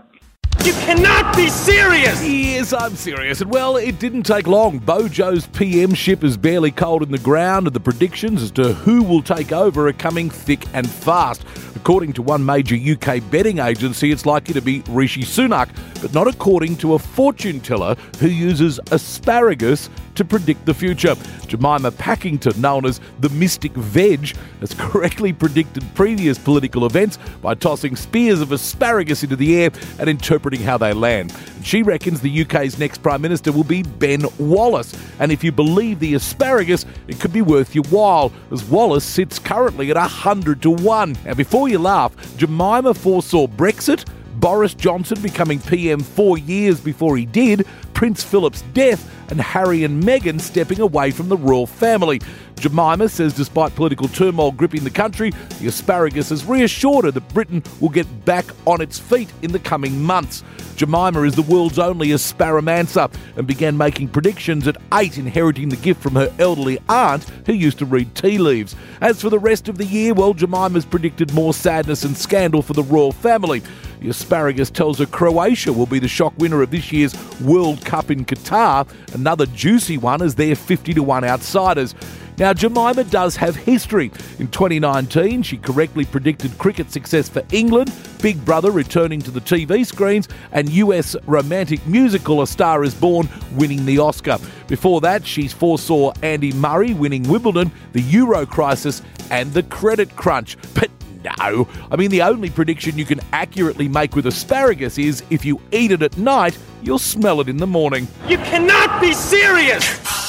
You 0.64 0.73
cannot 0.73 1.35
be 1.35 1.49
serious! 1.49 2.23
Yes, 2.23 2.75
I'm 2.75 2.94
serious. 2.94 3.41
And 3.41 3.50
well, 3.50 3.76
it 3.76 3.99
didn't 3.99 4.25
take 4.25 4.47
long. 4.47 4.79
Bojo's 4.79 5.47
PM 5.47 5.94
ship 5.94 6.23
is 6.23 6.37
barely 6.37 6.70
cold 6.70 7.02
in 7.02 7.11
the 7.11 7.19
ground, 7.19 7.67
and 7.67 7.75
the 7.75 7.81
predictions 7.81 8.43
as 8.43 8.50
to 8.52 8.75
who 8.75 9.02
will 9.02 9.23
take 9.23 9.52
over 9.52 9.88
are 9.88 9.93
coming 9.94 10.29
thick 10.29 10.67
and 10.75 10.88
fast. 10.88 11.44
According 11.76 12.12
to 12.14 12.23
one 12.23 12.44
major 12.44 12.76
UK 12.76 13.23
betting 13.31 13.58
agency, 13.58 14.12
it's 14.12 14.26
likely 14.26 14.52
to 14.52 14.61
be 14.61 14.82
Rishi 14.88 15.23
Sunak, 15.23 15.70
but 16.00 16.14
not 16.14 16.26
according 16.26 16.76
to 16.76 16.94
a 16.94 16.99
fortune 16.99 17.61
teller 17.61 17.94
who 18.19 18.29
uses 18.29 18.81
asparagus 18.91 19.88
to 20.14 20.25
predict 20.25 20.67
the 20.67 20.75
future. 20.75 21.14
Jemima 21.47 21.91
Packington, 21.91 22.61
known 22.61 22.85
as 22.85 23.00
the 23.20 23.29
Mystic 23.31 23.73
Veg, 23.73 24.37
has 24.61 24.75
correctly 24.75 25.32
predicted 25.32 25.82
previous 25.94 26.38
political 26.38 26.85
events 26.85 27.19
by 27.41 27.55
tossing 27.55 27.97
spears 27.97 28.41
of 28.41 28.52
asparagus 28.52 29.23
into 29.23 29.37
the 29.37 29.56
air 29.61 29.70
and 29.99 30.11
interpreting 30.11 30.61
how 30.61 30.76
they 30.76 30.93
land. 30.93 31.32
And 31.56 31.67
she 31.67 31.82
reckons 31.82 32.20
the 32.20 32.43
UK's 32.43 32.79
next 32.79 33.02
Prime 33.02 33.23
Minister 33.23 33.52
will 33.52 33.64
be 33.64 33.82
Ben 33.82 34.25
Wallace. 34.38 34.94
And 35.19 35.32
if 35.32 35.43
you 35.43 35.52
believe 35.52 36.00
the 36.00 36.14
asparagus, 36.14 36.85
it 37.08 37.19
could 37.19 37.32
be 37.32 37.43
worth 37.43 37.75
your 37.75 37.85
while, 37.85 38.32
as 38.50 38.64
Wallace 38.64 39.05
sits 39.05 39.38
currently 39.38 39.91
at 39.91 39.97
100 39.97 40.62
to 40.62 40.70
1. 40.70 41.17
Now, 41.25 41.35
before 41.35 41.69
you 41.69 41.79
laugh, 41.79 42.12
Jemima 42.37 42.94
foresaw 42.94 43.47
Brexit. 43.47 44.06
Boris 44.40 44.72
Johnson 44.72 45.20
becoming 45.20 45.60
PM 45.60 46.00
four 46.00 46.38
years 46.38 46.81
before 46.81 47.19
he 47.19 47.26
did, 47.26 47.66
Prince 47.92 48.25
Philip's 48.25 48.62
death, 48.72 49.14
and 49.31 49.38
Harry 49.38 49.84
and 49.84 50.02
Meghan 50.02 50.40
stepping 50.40 50.81
away 50.81 51.10
from 51.10 51.28
the 51.28 51.37
royal 51.37 51.66
family. 51.66 52.22
Jemima 52.61 53.09
says 53.09 53.33
despite 53.33 53.75
political 53.75 54.07
turmoil 54.07 54.53
gripping 54.53 54.85
the 54.85 54.91
country, 54.91 55.33
the 55.61 55.69
asparagus 55.69 56.29
has 56.29 56.45
reassured 56.45 57.07
her 57.07 57.11
that 57.11 57.35
Britain 57.35 57.62
will 57.81 57.88
get 57.88 58.25
back 58.25 58.45
on 58.67 58.81
its 58.81 58.99
feet 58.99 59.33
in 59.43 59.52
the 59.52 59.59
coming 59.59 60.02
months. 60.02 60.45
Jemima 60.76 61.23
is 61.23 61.35
the 61.35 61.43
world's 61.43 61.79
only 61.79 62.09
asparamancer 62.09 63.12
and 63.37 63.47
began 63.47 63.76
making 63.76 64.09
predictions 64.09 64.67
at 64.67 64.76
eight, 64.95 65.19
inheriting 65.19 65.69
the 65.69 65.76
gift 65.76 66.02
from 66.02 66.14
her 66.14 66.33
elderly 66.38 66.79
aunt 66.88 67.25
who 67.47 67.52
used 67.52 67.79
to 67.79 67.87
read 67.87 68.14
tea 68.14 68.38
leaves. 68.38 68.76
As 69.00 69.21
for 69.21 69.31
the 69.31 69.38
rest 69.38 69.69
of 69.69 69.79
the 69.79 69.85
year, 69.85 70.14
well, 70.14 70.35
Jemima's 70.35 70.85
predicted 70.85 71.33
more 71.33 71.55
sadness 71.55 72.05
and 72.05 72.17
scandal 72.17 72.62
for 72.62 72.75
the 72.75 72.83
royal 72.83 73.12
family. 73.12 73.62
The 74.00 74.09
asparagus 74.09 74.71
tells 74.71 74.99
her 74.99 75.07
Croatia 75.07 75.75
will 75.75 75.87
be 75.87 75.99
the 75.99 76.09
shock 76.09 76.33
winner 76.38 76.62
of 76.62 76.71
this 76.71 76.90
year's 76.90 77.14
World 77.40 77.85
Cup 77.85 78.11
in 78.11 78.25
Qatar, 78.25 78.88
another 79.14 79.45
juicy 79.47 79.99
one 79.99 80.23
as 80.23 80.35
they're 80.35 80.57
50 80.57 80.95
to 80.95 81.02
1 81.02 81.25
outsiders. 81.25 81.95
Now, 82.40 82.54
Jemima 82.54 83.04
does 83.04 83.37
have 83.37 83.54
history. 83.54 84.11
In 84.38 84.49
2019, 84.49 85.42
she 85.42 85.59
correctly 85.59 86.06
predicted 86.06 86.56
cricket 86.56 86.90
success 86.90 87.28
for 87.28 87.42
England, 87.52 87.92
Big 88.23 88.42
Brother 88.47 88.70
returning 88.70 89.20
to 89.20 89.30
the 89.30 89.42
TV 89.42 89.85
screens, 89.85 90.26
and 90.52 90.70
US 90.70 91.16
romantic 91.26 91.87
musical 91.87 92.40
A 92.40 92.47
Star 92.47 92.82
is 92.82 92.94
Born 92.94 93.28
winning 93.56 93.85
the 93.85 93.99
Oscar. 93.99 94.38
Before 94.68 95.02
that, 95.02 95.26
she 95.26 95.49
foresaw 95.49 96.14
Andy 96.23 96.54
Murray 96.54 96.94
winning 96.94 97.28
Wimbledon, 97.28 97.70
the 97.92 98.00
Euro 98.00 98.47
crisis, 98.47 99.02
and 99.30 99.52
the 99.52 99.64
credit 99.64 100.16
crunch. 100.16 100.56
But 100.73 100.90
no. 101.23 101.68
I 101.90 101.97
mean, 101.97 102.11
the 102.11 102.23
only 102.23 102.49
prediction 102.49 102.97
you 102.97 103.04
can 103.04 103.20
accurately 103.35 103.87
make 103.87 104.16
with 104.16 104.25
asparagus 104.25 104.97
is 104.97 105.23
if 105.28 105.44
you 105.44 105.61
eat 105.73 105.92
it 105.92 106.00
at 106.00 106.16
night, 106.16 106.56
you'll 106.82 106.99
smell 106.99 107.42
it 107.42 107.50
in 107.50 107.59
the 107.59 107.66
morning. 107.66 108.09
You 108.26 108.38
cannot 108.38 108.99
be 108.99 109.12
serious! 109.12 110.20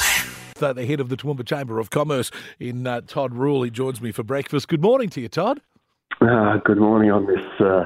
Uh, 0.62 0.74
the 0.74 0.86
head 0.86 1.00
of 1.00 1.10
the 1.10 1.18
Toowoomba 1.18 1.46
Chamber 1.46 1.80
of 1.80 1.90
Commerce 1.90 2.30
in 2.60 2.86
uh, 2.86 3.02
Todd 3.02 3.34
Rohl. 3.34 3.66
He 3.66 3.72
joins 3.72 4.02
me 4.02 4.12
for 4.12 4.24
breakfast. 4.24 4.68
Good 4.68 4.82
morning 4.82 5.10
to 5.10 5.22
you, 5.22 5.28
Todd. 5.28 5.62
Ah, 6.22 6.58
good 6.64 6.78
morning 6.78 7.10
on 7.10 7.26
this 7.26 7.44
uh, 7.60 7.86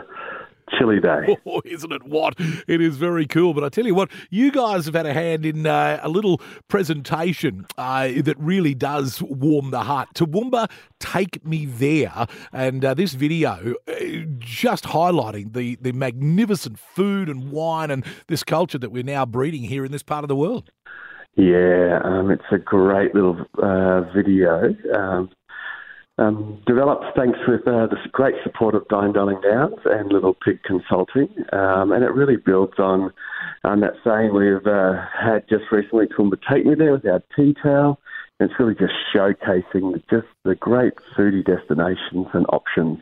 chilly 0.77 0.99
day. 0.99 1.37
Oh, 1.47 1.61
isn't 1.63 1.91
it 1.91 2.03
what? 2.03 2.33
It 2.67 2.81
is 2.81 2.97
very 2.97 3.25
cool. 3.27 3.53
But 3.53 3.63
I 3.63 3.69
tell 3.69 3.85
you 3.85 3.95
what, 3.95 4.09
you 4.29 4.51
guys 4.51 4.85
have 4.85 4.95
had 4.95 5.05
a 5.05 5.13
hand 5.13 5.45
in 5.45 5.65
uh, 5.65 5.99
a 6.01 6.09
little 6.09 6.41
presentation 6.67 7.65
uh, 7.77 8.09
that 8.23 8.35
really 8.37 8.73
does 8.73 9.21
warm 9.21 9.71
the 9.71 9.83
heart. 9.83 10.09
Toowoomba, 10.15 10.69
take 10.99 11.45
me 11.45 11.65
there. 11.65 12.27
And 12.51 12.83
uh, 12.83 12.93
this 12.93 13.13
video 13.13 13.75
uh, 13.87 13.93
just 14.37 14.85
highlighting 14.85 15.53
the, 15.53 15.77
the 15.79 15.93
magnificent 15.93 16.79
food 16.79 17.29
and 17.29 17.51
wine 17.51 17.91
and 17.91 18.03
this 18.27 18.43
culture 18.43 18.79
that 18.79 18.91
we're 18.91 19.03
now 19.03 19.25
breeding 19.25 19.63
here 19.63 19.85
in 19.85 19.91
this 19.91 20.03
part 20.03 20.23
of 20.23 20.27
the 20.27 20.35
world. 20.35 20.71
Yeah, 21.35 21.99
um, 22.03 22.31
it's 22.31 22.43
a 22.51 22.57
great 22.57 23.13
little 23.13 23.37
uh, 23.61 24.01
video. 24.13 24.73
Um, 24.95 25.29
um, 26.17 26.61
developed 26.65 27.05
thanks 27.17 27.39
with 27.45 27.67
uh, 27.67 27.87
the 27.87 27.97
great 28.13 28.35
support 28.43 28.73
of 28.73 28.87
Dine 28.87 29.11
Darling 29.11 29.41
Downs 29.41 29.79
and 29.83 30.13
Little 30.13 30.33
Pig 30.33 30.63
Consulting, 30.63 31.27
um, 31.51 31.91
and 31.91 32.05
it 32.05 32.13
really 32.13 32.37
builds 32.37 32.79
on 32.79 33.11
on 33.65 33.81
that 33.81 33.95
saying 34.05 34.33
we've 34.33 34.65
uh, 34.65 35.01
had 35.13 35.47
just 35.49 35.65
recently. 35.71 36.07
Toowoomba 36.07 36.37
Take 36.49 36.65
Me 36.65 36.75
There 36.75 36.93
with 36.93 37.05
our 37.05 37.21
tea 37.35 37.53
towel. 37.61 37.99
And 38.39 38.49
it's 38.49 38.59
really 38.59 38.75
just 38.75 38.93
showcasing 39.13 40.03
just 40.09 40.27
the 40.43 40.55
great 40.55 40.93
foodie 41.17 41.45
destinations 41.45 42.27
and 42.33 42.45
options 42.49 42.99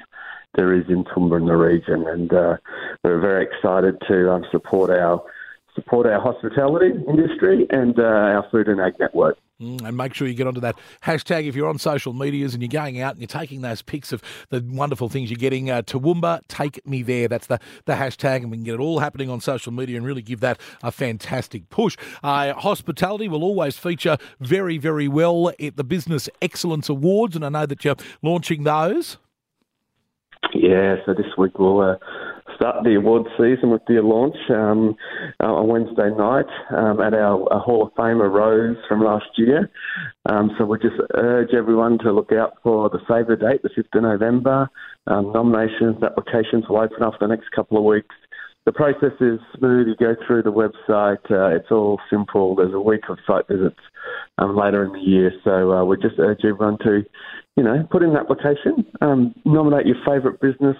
there 0.56 0.74
is 0.74 0.88
in 0.90 1.04
Toowoomba 1.06 1.38
and 1.38 1.48
the 1.48 1.56
region, 1.56 2.08
and 2.08 2.32
uh, 2.32 2.58
we're 3.04 3.20
very 3.20 3.44
excited 3.44 4.00
to 4.08 4.32
um, 4.32 4.46
support 4.52 4.92
our 4.92 5.24
support 5.76 6.06
our 6.08 6.22
hospitality 6.22 6.92
industry 7.08 7.68
and 7.70 7.98
uh, 8.00 8.04
our 8.04 8.46
food 8.52 8.68
and 8.68 8.80
ag 8.80 8.94
network. 9.00 9.38
Mm, 9.62 9.88
and 9.88 9.96
make 9.96 10.14
sure 10.14 10.28
you 10.28 10.34
get 10.34 10.48
onto 10.48 10.60
that 10.62 10.78
hashtag 11.04 11.48
if 11.48 11.56
you're 11.56 11.70
on 11.70 11.78
social 11.78 12.12
medias 12.12 12.54
and 12.54 12.62
you're 12.62 12.70
going 12.70 13.00
out 13.00 13.14
and 13.14 13.22
you're 13.22 13.28
taking 13.28 13.62
those 13.62 13.82
pics 13.82 14.12
of 14.12 14.22
the 14.50 14.66
wonderful 14.68 15.10
things 15.10 15.30
you're 15.30 15.38
getting. 15.38 15.70
Uh, 15.70 15.82
Toowoomba, 15.84 16.42
take 16.48 16.86
me 16.88 17.02
there. 17.02 17.28
That's 17.28 17.48
the, 17.48 17.60
the 17.86 17.94
hashtag, 17.94 18.38
and 18.38 18.52
we 18.52 18.58
can 18.58 18.64
get 18.64 18.76
it 18.76 18.80
all 18.80 19.00
happening 19.00 19.30
on 19.30 19.40
social 19.40 19.72
media 19.72 19.98
and 19.98 20.06
really 20.06 20.22
give 20.22 20.40
that 20.42 20.60
a 20.82 20.92
fantastic 20.92 21.70
push. 21.70 21.96
Uh, 22.24 22.54
hospitality 22.54 23.28
will 23.28 23.44
always 23.44 23.78
feature 23.78 24.18
very, 24.40 24.78
very 24.78 25.08
well 25.08 25.50
at 25.50 25.78
the 25.78 25.84
Business 25.84 26.30
Excellence 26.42 26.90
Awards, 26.90 27.36
and 27.36 27.46
I 27.46 27.50
know 27.50 27.66
that 27.66 27.86
you're 27.86 27.96
launching 28.22 28.64
those. 28.64 29.18
Yeah, 30.54 30.98
so 31.06 31.14
this 31.14 31.38
week 31.38 31.58
we'll 31.58 31.80
uh, 31.82 31.96
start 32.56 32.84
the 32.84 32.96
award 32.96 33.28
season 33.38 33.70
with 33.70 33.82
the 33.88 34.02
launch 34.02 34.36
um, 34.50 34.96
uh, 35.42 35.54
on 35.54 35.68
Wednesday 35.68 36.10
night 36.16 36.46
um, 36.76 37.02
at 37.02 37.14
our, 37.14 37.52
our, 37.52 37.60
Hall 37.60 37.84
of 37.84 37.94
Famer 37.94 38.32
Rose 38.32 38.78
from 38.88 39.02
last 39.02 39.26
year. 39.38 39.70
Um, 40.30 40.52
so 40.58 40.66
we 40.66 40.78
just 40.80 40.96
urge 41.16 41.54
everyone 41.54 41.98
to 42.00 42.12
look 42.12 42.32
out 42.32 42.58
for 42.64 42.90
the 42.90 43.00
save 43.08 43.28
the 43.28 43.36
date, 43.36 43.62
the 43.64 43.70
5th 43.70 43.98
of 43.98 44.04
November. 44.04 44.70
Um, 45.08 45.32
nominations, 45.34 46.02
applications 46.04 46.66
will 46.70 46.80
open 46.80 47.04
up 47.04 47.14
the 47.20 47.28
next 47.28 47.52
couple 47.56 47.78
of 47.78 47.84
weeks. 47.84 48.16
The 48.66 48.72
process 48.72 49.12
is 49.20 49.40
smooth. 49.58 49.88
You 49.88 49.96
go 50.00 50.16
through 50.26 50.44
the 50.44 50.52
website. 50.52 51.30
Uh, 51.30 51.56
it's 51.56 51.70
all 51.70 52.00
simple. 52.10 52.56
There's 52.56 52.74
a 52.74 52.80
week 52.80 53.02
of 53.10 53.18
site 53.28 53.48
visits 53.50 53.80
um, 54.38 54.56
later 54.56 54.86
in 54.86 54.94
the 54.94 55.00
year. 55.00 55.32
So 55.44 55.74
uh, 55.74 55.84
we 55.84 55.98
just 55.98 56.18
urge 56.18 56.46
everyone 56.46 56.78
to, 56.80 57.04
you 57.58 57.64
know, 57.64 57.86
put 57.92 58.04
in 58.04 58.12
an 58.12 58.18
application, 58.18 58.86
um, 59.02 59.36
nominate 59.44 59.86
your 59.86 59.98
favourite 60.06 60.40
business, 60.40 60.78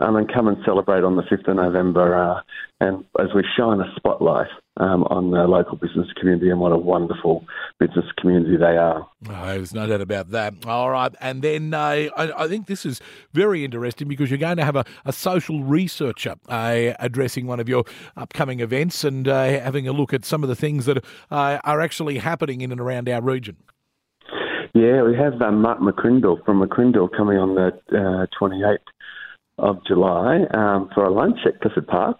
um, 0.00 0.16
and 0.16 0.32
come 0.32 0.48
and 0.48 0.56
celebrate 0.64 1.04
on 1.04 1.16
the 1.16 1.22
5th 1.22 1.48
of 1.48 1.56
November. 1.56 2.14
Uh, 2.14 2.40
and 2.80 3.04
as 3.20 3.28
we 3.34 3.44
shine 3.56 3.80
a 3.80 3.94
spotlight 3.96 4.48
um, 4.78 5.04
on 5.04 5.30
the 5.30 5.46
local 5.46 5.76
business 5.76 6.06
community 6.18 6.48
and 6.48 6.58
what 6.58 6.72
a 6.72 6.78
wonderful 6.78 7.44
business 7.78 8.06
community 8.18 8.56
they 8.56 8.78
are. 8.78 9.06
Oh, 9.28 9.46
there's 9.46 9.74
no 9.74 9.86
doubt 9.86 10.00
about 10.00 10.30
that. 10.30 10.54
All 10.66 10.90
right. 10.90 11.14
And 11.20 11.42
then 11.42 11.74
uh, 11.74 12.08
I, 12.16 12.44
I, 12.44 12.48
think 12.48 12.66
this 12.66 12.86
is 12.86 13.00
very 13.34 13.62
interesting 13.64 14.08
because 14.08 14.30
you're 14.30 14.38
going 14.38 14.56
to 14.56 14.64
have 14.64 14.76
a, 14.76 14.86
a 15.04 15.12
social 15.12 15.62
researcher 15.62 16.36
uh, 16.48 16.92
addressing 16.98 17.46
one 17.46 17.60
of 17.60 17.68
your 17.68 17.84
upcoming 18.16 18.60
events 18.60 19.04
and 19.04 19.28
uh, 19.28 19.44
having 19.44 19.86
a 19.86 19.92
look 19.92 20.14
at 20.14 20.24
some 20.24 20.42
of 20.42 20.48
the 20.48 20.56
things 20.56 20.86
that 20.86 21.04
uh, 21.30 21.58
are 21.64 21.82
actually 21.82 22.18
happening 22.18 22.62
in 22.62 22.72
and 22.72 22.80
around 22.80 23.08
our 23.08 23.20
region. 23.20 23.56
Yeah, 24.72 25.02
we 25.02 25.16
have 25.16 25.42
um, 25.42 25.60
Mark 25.60 25.80
McCrindle 25.80 26.44
from 26.44 26.62
McCrindle 26.62 27.10
coming 27.14 27.36
on 27.36 27.56
the 27.56 28.28
28th 28.40 28.74
uh, 28.74 28.76
of 29.60 29.84
July 29.86 30.40
um, 30.54 30.90
for 30.94 31.04
a 31.04 31.12
lunch 31.12 31.38
at 31.46 31.60
Clifford 31.60 31.86
Park. 31.86 32.18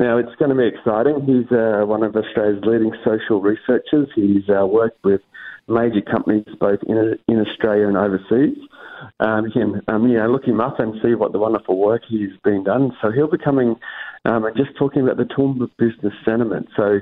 Now, 0.00 0.16
it's 0.16 0.34
going 0.38 0.50
to 0.50 0.56
be 0.56 0.66
exciting. 0.66 1.20
He's 1.26 1.50
uh, 1.50 1.84
one 1.84 2.04
of 2.04 2.14
Australia's 2.14 2.62
leading 2.64 2.92
social 3.04 3.40
researchers. 3.40 4.08
He's 4.14 4.48
uh, 4.48 4.64
worked 4.64 5.02
with 5.02 5.20
major 5.68 6.00
companies 6.00 6.46
both 6.60 6.78
in, 6.86 7.18
in 7.26 7.40
Australia 7.40 7.88
and 7.88 7.96
overseas. 7.96 8.56
Um, 9.20 9.46
you 9.46 9.52
can 9.52 9.82
um, 9.88 10.08
you 10.08 10.16
know, 10.16 10.30
look 10.30 10.44
him 10.44 10.60
up 10.60 10.78
and 10.78 10.94
see 11.02 11.14
what 11.14 11.32
the 11.32 11.38
wonderful 11.38 11.76
work 11.76 12.02
he's 12.08 12.30
been 12.44 12.64
done. 12.64 12.92
So 13.02 13.10
he'll 13.10 13.30
be 13.30 13.38
coming 13.38 13.76
um, 14.24 14.44
and 14.44 14.56
just 14.56 14.76
talking 14.78 15.02
about 15.02 15.16
the 15.16 15.24
Toowoomba 15.24 15.70
business 15.78 16.14
sentiment. 16.24 16.68
So 16.76 17.00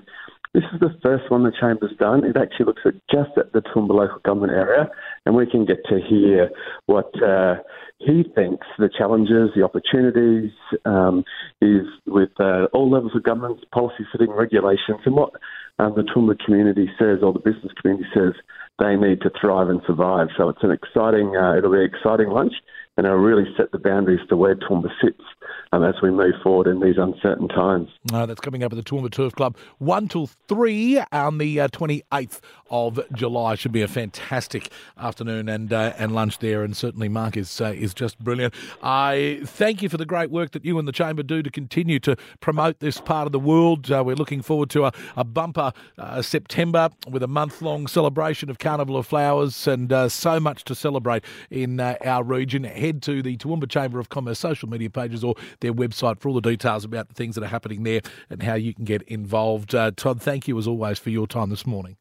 this 0.52 0.64
is 0.72 0.80
the 0.80 0.96
first 1.02 1.30
one 1.30 1.44
the 1.44 1.52
Chamber's 1.58 1.96
done. 1.98 2.24
It 2.24 2.36
actually 2.36 2.66
looks 2.66 2.82
at 2.84 2.94
just 3.10 3.36
at 3.36 3.52
the 3.52 3.60
Toowoomba 3.60 3.90
local 3.90 4.18
government 4.24 4.52
area, 4.52 4.88
and 5.26 5.34
we 5.34 5.44
can 5.44 5.66
get 5.66 5.84
to 5.90 6.00
hear 6.08 6.50
what 6.86 7.10
uh, 7.22 7.56
he 7.98 8.24
thinks 8.34 8.66
the 8.78 8.88
challenges, 8.96 9.50
the 9.56 9.62
opportunities 9.62 10.52
um, 10.84 11.24
is 11.60 11.86
with 12.06 12.30
uh, 12.38 12.66
all 12.72 12.90
levels 12.90 13.12
of 13.14 13.22
government, 13.24 13.58
policy 13.72 14.06
setting, 14.12 14.30
regulations, 14.30 15.00
and 15.04 15.14
what 15.14 15.32
um, 15.78 15.94
the 15.96 16.02
Toowoomba 16.02 16.38
community 16.44 16.88
says 16.98 17.18
or 17.22 17.32
the 17.32 17.40
business 17.40 17.72
community 17.80 18.08
says 18.14 18.32
they 18.78 18.94
need 18.96 19.20
to 19.22 19.30
thrive 19.40 19.68
and 19.68 19.80
survive. 19.86 20.28
So 20.38 20.48
it's 20.48 20.62
an 20.62 20.70
exciting, 20.70 21.36
uh, 21.36 21.56
it'll 21.56 21.72
be 21.72 21.78
an 21.78 21.90
exciting 21.92 22.28
lunch 22.28 22.52
and 22.96 23.06
it'll 23.06 23.18
really 23.18 23.50
set 23.56 23.72
the 23.72 23.78
boundaries 23.78 24.20
to 24.28 24.36
where 24.36 24.54
Toowoomba 24.54 24.88
sits 25.02 25.22
um, 25.72 25.84
as 25.84 25.94
we 26.02 26.10
move 26.10 26.34
forward 26.42 26.66
in 26.66 26.80
these 26.80 26.96
uncertain 26.98 27.48
times. 27.48 27.88
Uh, 28.12 28.26
that's 28.26 28.40
coming 28.40 28.62
up 28.62 28.72
at 28.72 28.76
the 28.76 28.82
Toowoomba 28.82 29.10
Turf 29.10 29.34
Club, 29.34 29.56
1 29.78 30.08
till 30.08 30.26
3 30.48 31.02
on 31.12 31.38
the 31.38 31.60
uh, 31.60 31.68
28th 31.68 32.40
of 32.70 33.00
July. 33.12 33.54
Should 33.54 33.72
be 33.72 33.82
a 33.82 33.88
fantastic 33.88 34.70
afternoon 34.98 35.48
and 35.48 35.72
uh, 35.72 35.92
and 35.98 36.14
lunch 36.14 36.38
there, 36.38 36.62
and 36.62 36.76
certainly 36.76 37.08
Mark 37.08 37.36
is 37.36 37.60
uh, 37.60 37.72
is 37.76 37.94
just 37.94 38.18
brilliant. 38.18 38.54
I 38.82 39.40
thank 39.44 39.82
you 39.82 39.88
for 39.88 39.96
the 39.96 40.06
great 40.06 40.30
work 40.30 40.52
that 40.52 40.64
you 40.64 40.78
and 40.78 40.86
the 40.86 40.92
Chamber 40.92 41.22
do 41.22 41.42
to 41.42 41.50
continue 41.50 41.98
to 42.00 42.16
promote 42.40 42.80
this 42.80 43.00
part 43.00 43.26
of 43.26 43.32
the 43.32 43.38
world. 43.38 43.90
Uh, 43.90 44.02
we're 44.04 44.16
looking 44.16 44.42
forward 44.42 44.70
to 44.70 44.86
a, 44.86 44.92
a 45.16 45.24
bumper 45.24 45.72
uh, 45.98 46.22
September 46.22 46.90
with 47.08 47.22
a 47.22 47.28
month 47.28 47.62
long 47.62 47.86
celebration 47.86 48.50
of 48.50 48.58
Carnival 48.58 48.96
of 48.96 49.06
Flowers 49.06 49.66
and 49.66 49.92
so 50.10 50.40
much 50.40 50.64
to 50.64 50.74
celebrate 50.74 51.24
in 51.50 51.80
our 51.80 52.22
region 52.22 52.64
head 52.64 53.02
to 53.02 53.22
the 53.22 53.36
Toowoomba 53.36 53.68
Chamber 53.68 53.98
of 53.98 54.08
Commerce 54.08 54.38
social 54.38 54.68
media 54.68 54.90
pages 54.90 55.24
or 55.24 55.34
their 55.60 55.72
website 55.72 56.20
for 56.20 56.28
all 56.28 56.34
the 56.34 56.40
details 56.40 56.84
about 56.84 57.08
the 57.08 57.14
things 57.14 57.34
that 57.34 57.44
are 57.44 57.48
happening 57.48 57.82
there 57.82 58.00
and 58.30 58.42
how 58.42 58.54
you 58.54 58.74
can 58.74 58.84
get 58.84 59.02
involved. 59.02 59.74
Uh, 59.74 59.90
Todd, 59.96 60.20
thank 60.20 60.48
you 60.48 60.58
as 60.58 60.66
always 60.66 60.98
for 60.98 61.10
your 61.10 61.26
time 61.26 61.50
this 61.50 61.66
morning. 61.66 61.96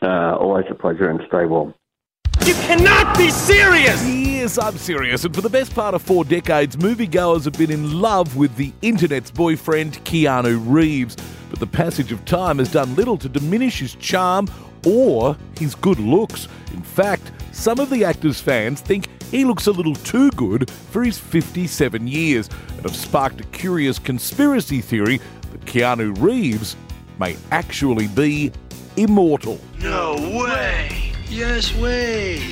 Uh, 0.00 0.34
always 0.36 0.64
a 0.70 0.74
pleasure 0.74 1.08
and 1.08 1.20
stay 1.28 1.44
warm. 1.44 1.74
You 2.44 2.54
cannot 2.54 3.16
be 3.16 3.30
serious! 3.30 4.04
Yes, 4.04 4.58
I'm 4.58 4.76
serious. 4.76 5.24
And 5.24 5.32
for 5.32 5.42
the 5.42 5.48
best 5.48 5.72
part 5.76 5.94
of 5.94 6.02
four 6.02 6.24
decades, 6.24 6.74
moviegoers 6.74 7.44
have 7.44 7.52
been 7.56 7.70
in 7.70 8.00
love 8.00 8.36
with 8.36 8.56
the 8.56 8.72
internet's 8.82 9.30
boyfriend, 9.30 10.04
Keanu 10.04 10.60
Reeves. 10.66 11.16
But 11.50 11.60
the 11.60 11.68
passage 11.68 12.10
of 12.10 12.24
time 12.24 12.58
has 12.58 12.72
done 12.72 12.96
little 12.96 13.16
to 13.18 13.28
diminish 13.28 13.78
his 13.78 13.94
charm 13.94 14.48
or 14.84 15.36
his 15.56 15.76
good 15.76 16.00
looks. 16.00 16.48
In 16.72 16.82
fact, 16.82 17.30
some 17.52 17.78
of 17.78 17.90
the 17.90 18.04
actor's 18.04 18.40
fans 18.40 18.80
think 18.80 19.06
he 19.32 19.44
looks 19.44 19.66
a 19.66 19.72
little 19.72 19.94
too 19.94 20.30
good 20.32 20.70
for 20.70 21.02
his 21.02 21.18
57 21.18 22.06
years 22.06 22.48
and 22.76 22.82
have 22.82 22.94
sparked 22.94 23.40
a 23.40 23.44
curious 23.44 23.98
conspiracy 23.98 24.80
theory 24.80 25.20
that 25.50 25.62
Keanu 25.62 26.14
Reeves 26.20 26.76
may 27.18 27.36
actually 27.50 28.06
be 28.08 28.52
immortal. 28.96 29.58
No 29.80 30.14
way! 30.16 31.12
Yes 31.28 31.74
way! 31.76 32.42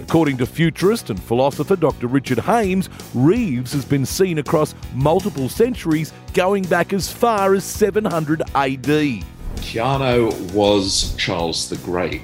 According 0.00 0.38
to 0.38 0.46
futurist 0.46 1.10
and 1.10 1.20
philosopher 1.20 1.76
Dr. 1.76 2.06
Richard 2.06 2.38
Hames, 2.38 2.88
Reeves 3.12 3.72
has 3.72 3.84
been 3.84 4.06
seen 4.06 4.38
across 4.38 4.74
multiple 4.94 5.48
centuries 5.48 6.12
going 6.32 6.62
back 6.64 6.92
as 6.92 7.12
far 7.12 7.54
as 7.54 7.64
700 7.64 8.42
AD. 8.54 9.24
Keanu 9.56 10.52
was 10.52 11.14
Charles 11.16 11.68
the 11.68 11.76
Great, 11.78 12.22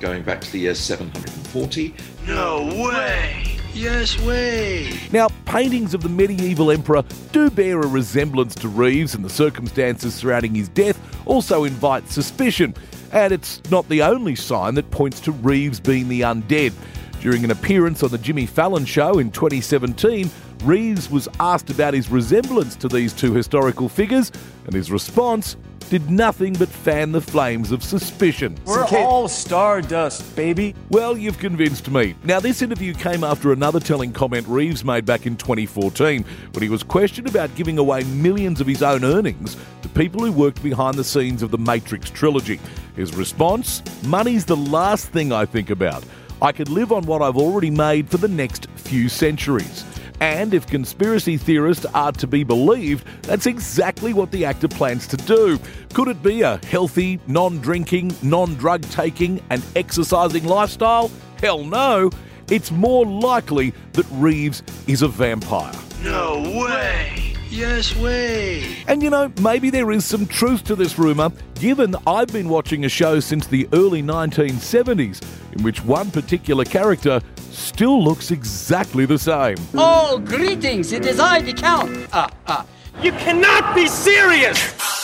going 0.00 0.22
back 0.22 0.40
to 0.40 0.52
the 0.52 0.60
year 0.60 0.74
740. 0.74 1.94
No 2.30 2.62
way! 2.84 3.58
Yes 3.74 4.16
way! 4.20 4.96
Now, 5.10 5.30
paintings 5.46 5.94
of 5.94 6.02
the 6.02 6.08
medieval 6.08 6.70
emperor 6.70 7.02
do 7.32 7.50
bear 7.50 7.80
a 7.80 7.86
resemblance 7.88 8.54
to 8.56 8.68
Reeves, 8.68 9.16
and 9.16 9.24
the 9.24 9.28
circumstances 9.28 10.14
surrounding 10.14 10.54
his 10.54 10.68
death 10.68 10.96
also 11.26 11.64
invite 11.64 12.08
suspicion. 12.08 12.72
And 13.10 13.32
it's 13.32 13.60
not 13.68 13.88
the 13.88 14.04
only 14.04 14.36
sign 14.36 14.76
that 14.76 14.92
points 14.92 15.18
to 15.22 15.32
Reeves 15.32 15.80
being 15.80 16.08
the 16.08 16.20
undead. 16.20 16.72
During 17.20 17.42
an 17.42 17.50
appearance 17.50 18.04
on 18.04 18.10
the 18.10 18.18
Jimmy 18.18 18.46
Fallon 18.46 18.84
show 18.84 19.18
in 19.18 19.32
2017, 19.32 20.30
Reeves 20.62 21.10
was 21.10 21.28
asked 21.38 21.70
about 21.70 21.94
his 21.94 22.10
resemblance 22.10 22.76
to 22.76 22.88
these 22.88 23.12
two 23.12 23.32
historical 23.34 23.88
figures, 23.88 24.30
and 24.66 24.74
his 24.74 24.90
response 24.90 25.56
did 25.90 26.08
nothing 26.08 26.52
but 26.52 26.68
fan 26.68 27.10
the 27.10 27.20
flames 27.20 27.72
of 27.72 27.82
suspicion. 27.82 28.56
We're 28.64 28.86
all 28.86 29.26
stardust, 29.26 30.36
baby. 30.36 30.74
Well, 30.90 31.18
you've 31.18 31.38
convinced 31.38 31.90
me. 31.90 32.14
Now, 32.22 32.38
this 32.38 32.62
interview 32.62 32.94
came 32.94 33.24
after 33.24 33.52
another 33.52 33.80
telling 33.80 34.12
comment 34.12 34.46
Reeves 34.46 34.84
made 34.84 35.04
back 35.04 35.26
in 35.26 35.36
2014 35.36 36.24
when 36.52 36.62
he 36.62 36.68
was 36.68 36.84
questioned 36.84 37.28
about 37.28 37.52
giving 37.56 37.78
away 37.78 38.04
millions 38.04 38.60
of 38.60 38.68
his 38.68 38.84
own 38.84 39.04
earnings 39.04 39.56
to 39.82 39.88
people 39.88 40.24
who 40.24 40.30
worked 40.30 40.62
behind 40.62 40.94
the 40.94 41.02
scenes 41.02 41.42
of 41.42 41.50
the 41.50 41.58
Matrix 41.58 42.08
trilogy. 42.08 42.60
His 42.94 43.12
response 43.16 43.82
Money's 44.04 44.44
the 44.44 44.56
last 44.56 45.08
thing 45.08 45.32
I 45.32 45.44
think 45.44 45.70
about. 45.70 46.04
I 46.40 46.52
could 46.52 46.68
live 46.68 46.92
on 46.92 47.04
what 47.04 47.20
I've 47.20 47.36
already 47.36 47.70
made 47.70 48.08
for 48.08 48.16
the 48.16 48.28
next 48.28 48.68
few 48.76 49.08
centuries. 49.08 49.84
And 50.20 50.52
if 50.52 50.66
conspiracy 50.66 51.38
theorists 51.38 51.86
are 51.86 52.12
to 52.12 52.26
be 52.26 52.44
believed, 52.44 53.06
that's 53.22 53.46
exactly 53.46 54.12
what 54.12 54.30
the 54.30 54.44
actor 54.44 54.68
plans 54.68 55.06
to 55.08 55.16
do. 55.16 55.58
Could 55.94 56.08
it 56.08 56.22
be 56.22 56.42
a 56.42 56.60
healthy, 56.66 57.18
non 57.26 57.58
drinking, 57.58 58.14
non 58.22 58.54
drug 58.54 58.82
taking, 58.90 59.42
and 59.50 59.62
exercising 59.74 60.44
lifestyle? 60.44 61.10
Hell 61.40 61.64
no. 61.64 62.10
It's 62.50 62.70
more 62.70 63.06
likely 63.06 63.72
that 63.92 64.06
Reeves 64.10 64.62
is 64.86 65.02
a 65.02 65.08
vampire. 65.08 65.72
No 66.02 66.42
way. 66.66 67.34
Yes 67.48 67.96
way. 67.96 68.76
And 68.86 69.02
you 69.02 69.10
know, 69.10 69.32
maybe 69.40 69.70
there 69.70 69.90
is 69.90 70.04
some 70.04 70.26
truth 70.26 70.64
to 70.64 70.76
this 70.76 70.98
rumour, 70.98 71.32
given 71.56 71.96
I've 72.06 72.28
been 72.28 72.48
watching 72.48 72.84
a 72.84 72.88
show 72.88 73.20
since 73.20 73.46
the 73.46 73.68
early 73.72 74.02
1970s 74.02 75.20
in 75.52 75.62
which 75.62 75.84
one 75.84 76.10
particular 76.10 76.64
character 76.64 77.20
still 77.60 78.02
looks 78.02 78.30
exactly 78.30 79.06
the 79.06 79.18
same. 79.18 79.56
Oh, 79.74 80.18
greetings. 80.18 80.92
It 80.92 81.06
is 81.06 81.20
I, 81.20 81.40
the 81.42 81.52
Count. 81.52 82.08
Ah, 82.12 82.30
ah. 82.46 82.66
You 83.02 83.12
cannot 83.12 83.74
be 83.74 83.86
serious! 83.86 84.99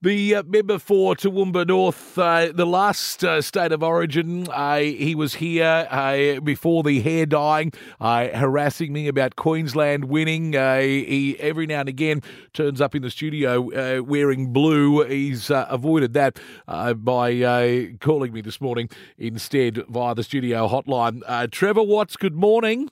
The 0.00 0.36
uh, 0.36 0.42
member 0.44 0.78
for 0.78 1.16
Toowoomba 1.16 1.66
North, 1.66 2.16
uh, 2.16 2.52
the 2.54 2.64
last 2.64 3.24
uh, 3.24 3.42
state 3.42 3.72
of 3.72 3.82
origin, 3.82 4.46
uh, 4.48 4.78
he 4.78 5.16
was 5.16 5.34
here 5.34 5.88
uh, 5.90 6.38
before 6.38 6.84
the 6.84 7.00
hair 7.00 7.26
dyeing, 7.26 7.72
uh, 8.00 8.28
harassing 8.28 8.92
me 8.92 9.08
about 9.08 9.34
Queensland 9.34 10.04
winning. 10.04 10.52
he 10.52 11.36
every 11.40 11.66
now 11.66 11.80
and 11.80 11.88
again 11.88 12.22
turns 12.52 12.80
up 12.80 12.94
in 12.94 13.02
the 13.02 13.10
studio 13.10 14.00
wearing 14.02 14.52
blue. 14.52 15.02
He's 15.04 15.50
avoided 15.50 16.12
that 16.12 16.38
by 16.68 17.96
calling 17.98 18.32
me 18.32 18.40
this 18.40 18.60
morning 18.60 18.90
instead 19.18 19.84
via 19.88 20.14
the 20.14 20.22
studio 20.22 20.68
hotline. 20.68 21.50
Trevor 21.50 21.82
Watts, 21.82 22.16
good 22.16 22.36
morning. 22.36 22.88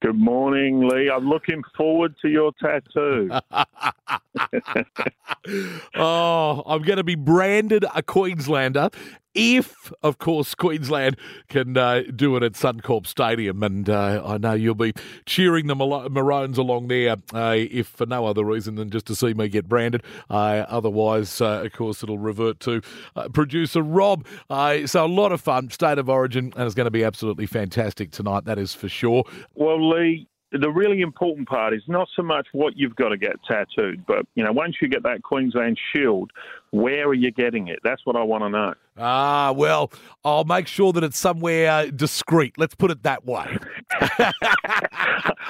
Good 0.00 0.18
morning, 0.18 0.86
Lee. 0.88 1.10
I'm 1.10 1.28
looking 1.28 1.62
forward 1.76 2.14
to 2.22 2.28
your 2.28 2.52
tattoo. 2.62 3.30
oh, 5.94 6.62
I'm 6.66 6.82
going 6.82 6.96
to 6.96 7.04
be 7.04 7.14
branded 7.14 7.84
a 7.94 8.02
Queenslander 8.02 8.90
if, 9.34 9.92
of 10.02 10.18
course, 10.18 10.54
Queensland 10.54 11.16
can 11.48 11.76
uh, 11.76 12.02
do 12.14 12.34
it 12.36 12.42
at 12.42 12.52
Suncorp 12.52 13.06
Stadium. 13.06 13.62
And 13.62 13.88
uh, 13.88 14.22
I 14.24 14.36
know 14.38 14.54
you'll 14.54 14.74
be 14.74 14.92
cheering 15.26 15.68
the 15.68 15.76
Maroons 15.76 16.58
along 16.58 16.88
there, 16.88 17.16
uh, 17.32 17.54
if 17.56 17.86
for 17.86 18.04
no 18.04 18.26
other 18.26 18.44
reason 18.44 18.74
than 18.74 18.90
just 18.90 19.06
to 19.06 19.14
see 19.14 19.34
me 19.34 19.48
get 19.48 19.68
branded. 19.68 20.02
Otherwise, 20.28 21.40
uh, 21.40 21.62
of 21.64 21.72
course, 21.72 22.02
it'll 22.02 22.18
revert 22.18 22.58
to 22.60 22.82
uh, 23.14 23.28
producer 23.28 23.82
Rob. 23.82 24.26
so 24.48 25.04
a 25.04 25.06
lot 25.06 25.30
of 25.30 25.40
fun, 25.40 25.70
State 25.70 25.98
of 25.98 26.08
Origin, 26.08 26.52
and 26.56 26.66
it's 26.66 26.74
going 26.74 26.86
to 26.86 26.90
be 26.90 27.04
absolutely 27.04 27.46
fantastic 27.46 28.10
tonight, 28.10 28.44
that 28.44 28.58
is 28.58 28.74
for 28.74 28.88
sure. 28.88 29.24
Well, 29.54 29.88
Lee, 29.88 30.26
the 30.52 30.70
really 30.70 31.00
important 31.00 31.48
part 31.48 31.74
is 31.74 31.82
not 31.88 32.08
so 32.16 32.22
much 32.22 32.46
what 32.52 32.76
you've 32.76 32.96
got 32.96 33.10
to 33.10 33.16
get 33.16 33.36
tattooed, 33.46 34.06
but 34.06 34.26
you 34.34 34.42
know, 34.42 34.52
once 34.52 34.76
you 34.80 34.88
get 34.88 35.02
that 35.02 35.22
Queensland 35.22 35.78
shield, 35.94 36.30
where 36.70 37.06
are 37.08 37.14
you 37.14 37.30
getting 37.30 37.68
it? 37.68 37.78
That's 37.82 38.04
what 38.04 38.16
I 38.16 38.22
want 38.22 38.44
to 38.44 38.50
know. 38.50 38.74
Ah, 39.00 39.52
well, 39.52 39.92
I'll 40.24 40.44
make 40.44 40.66
sure 40.66 40.92
that 40.92 41.04
it's 41.04 41.18
somewhere 41.18 41.90
discreet. 41.90 42.58
Let's 42.58 42.74
put 42.74 42.90
it 42.90 43.04
that 43.04 43.24
way. 43.24 43.56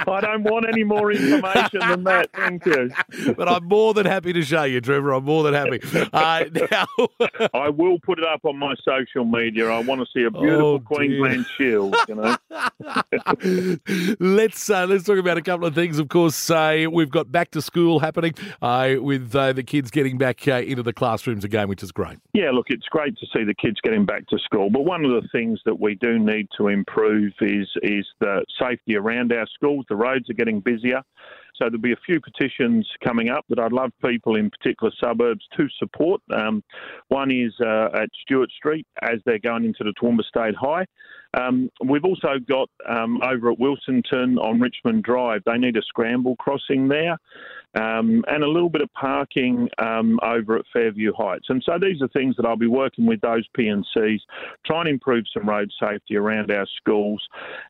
I 0.06 0.20
don't 0.20 0.44
want 0.44 0.66
any 0.68 0.84
more 0.84 1.10
information 1.10 1.80
than 1.80 2.04
that. 2.04 2.30
Thank 2.34 2.66
you. 2.66 2.90
But 3.38 3.48
I'm 3.48 3.64
more 3.64 3.94
than 3.94 4.06
happy 4.06 4.32
to 4.32 4.42
show 4.42 4.64
you, 4.64 4.80
Trevor. 4.80 5.12
I'm 5.12 5.24
more 5.24 5.42
than 5.42 5.54
happy. 5.54 5.80
Uh, 6.12 6.44
now, 6.70 6.86
I 7.54 7.68
will 7.68 7.98
put 8.00 8.18
it 8.18 8.24
up 8.24 8.44
on 8.44 8.56
my 8.56 8.74
social 8.84 9.24
media. 9.24 9.68
I 9.68 9.80
want 9.80 10.00
to 10.00 10.06
see 10.12 10.24
a 10.24 10.30
beautiful 10.30 10.66
oh, 10.66 10.78
Queensland 10.80 11.46
shield. 11.56 11.94
You 12.08 12.14
know. 12.14 12.36
let's 14.20 14.70
uh, 14.70 14.86
let's 14.86 15.04
talk 15.04 15.18
about 15.18 15.36
a 15.36 15.42
couple 15.42 15.66
of 15.66 15.74
things. 15.74 15.98
Of 15.98 16.08
course, 16.08 16.50
uh, 16.50 16.86
we've 16.90 17.10
got 17.10 17.30
back 17.30 17.50
to 17.52 17.62
school 17.62 18.00
happening 18.00 18.34
uh, 18.62 18.94
with 19.00 19.34
uh, 19.34 19.52
the 19.52 19.62
kids 19.62 19.90
getting 19.90 20.18
back 20.18 20.46
uh, 20.48 20.54
into 20.54 20.82
the 20.82 20.92
classrooms 21.08 21.42
again, 21.44 21.68
which 21.68 21.82
is 21.82 21.90
great. 21.90 22.18
Yeah, 22.34 22.50
look, 22.50 22.66
it's 22.68 22.86
great 22.90 23.16
to 23.16 23.26
see 23.34 23.42
the 23.42 23.54
kids 23.54 23.76
getting 23.82 24.04
back 24.04 24.26
to 24.26 24.38
school. 24.38 24.68
But 24.68 24.84
one 24.84 25.06
of 25.06 25.10
the 25.10 25.26
things 25.32 25.58
that 25.64 25.80
we 25.80 25.94
do 25.94 26.18
need 26.18 26.48
to 26.58 26.68
improve 26.68 27.32
is 27.40 27.66
is 27.82 28.06
the 28.20 28.44
safety 28.60 28.96
around 28.96 29.32
our 29.32 29.46
schools. 29.54 29.86
The 29.88 29.96
roads 29.96 30.28
are 30.28 30.34
getting 30.34 30.60
busier. 30.60 31.02
So 31.56 31.64
there'll 31.64 31.80
be 31.80 31.92
a 31.92 32.04
few 32.06 32.20
petitions 32.20 32.88
coming 33.02 33.30
up 33.30 33.44
that 33.48 33.58
I'd 33.58 33.72
love 33.72 33.90
people 34.04 34.36
in 34.36 34.48
particular 34.48 34.92
suburbs 35.02 35.44
to 35.56 35.66
support. 35.78 36.20
Um, 36.32 36.62
one 37.08 37.32
is 37.32 37.52
uh, 37.60 37.88
at 37.94 38.10
Stewart 38.22 38.50
Street 38.52 38.86
as 39.02 39.18
they're 39.24 39.40
going 39.40 39.64
into 39.64 39.82
the 39.82 39.92
Toowoomba 40.00 40.22
State 40.22 40.54
High. 40.54 40.84
Um, 41.36 41.68
we've 41.84 42.04
also 42.04 42.38
got 42.48 42.70
um, 42.88 43.20
over 43.24 43.50
at 43.50 43.58
Wilsonton 43.58 44.38
on 44.38 44.60
Richmond 44.60 45.02
Drive, 45.02 45.42
they 45.46 45.58
need 45.58 45.76
a 45.76 45.82
scramble 45.82 46.36
crossing 46.36 46.86
there 46.88 47.18
um, 47.78 48.24
and 48.26 48.42
a 48.42 48.48
little 48.48 48.68
bit 48.68 48.80
of 48.80 48.92
parking 48.92 49.68
um, 49.78 50.18
over 50.22 50.56
at 50.56 50.64
Fairview 50.72 51.12
Heights. 51.16 51.46
And 51.48 51.62
so 51.64 51.78
these 51.80 52.02
are 52.02 52.08
things 52.08 52.34
that 52.36 52.46
I'll 52.46 52.56
be 52.56 52.66
working 52.66 53.06
with 53.06 53.20
those 53.20 53.46
P&Cs, 53.54 54.20
trying 54.66 54.86
to 54.86 54.90
improve 54.90 55.24
some 55.32 55.48
road 55.48 55.70
safety 55.80 56.16
around 56.16 56.50
our 56.50 56.66
schools, 56.76 57.22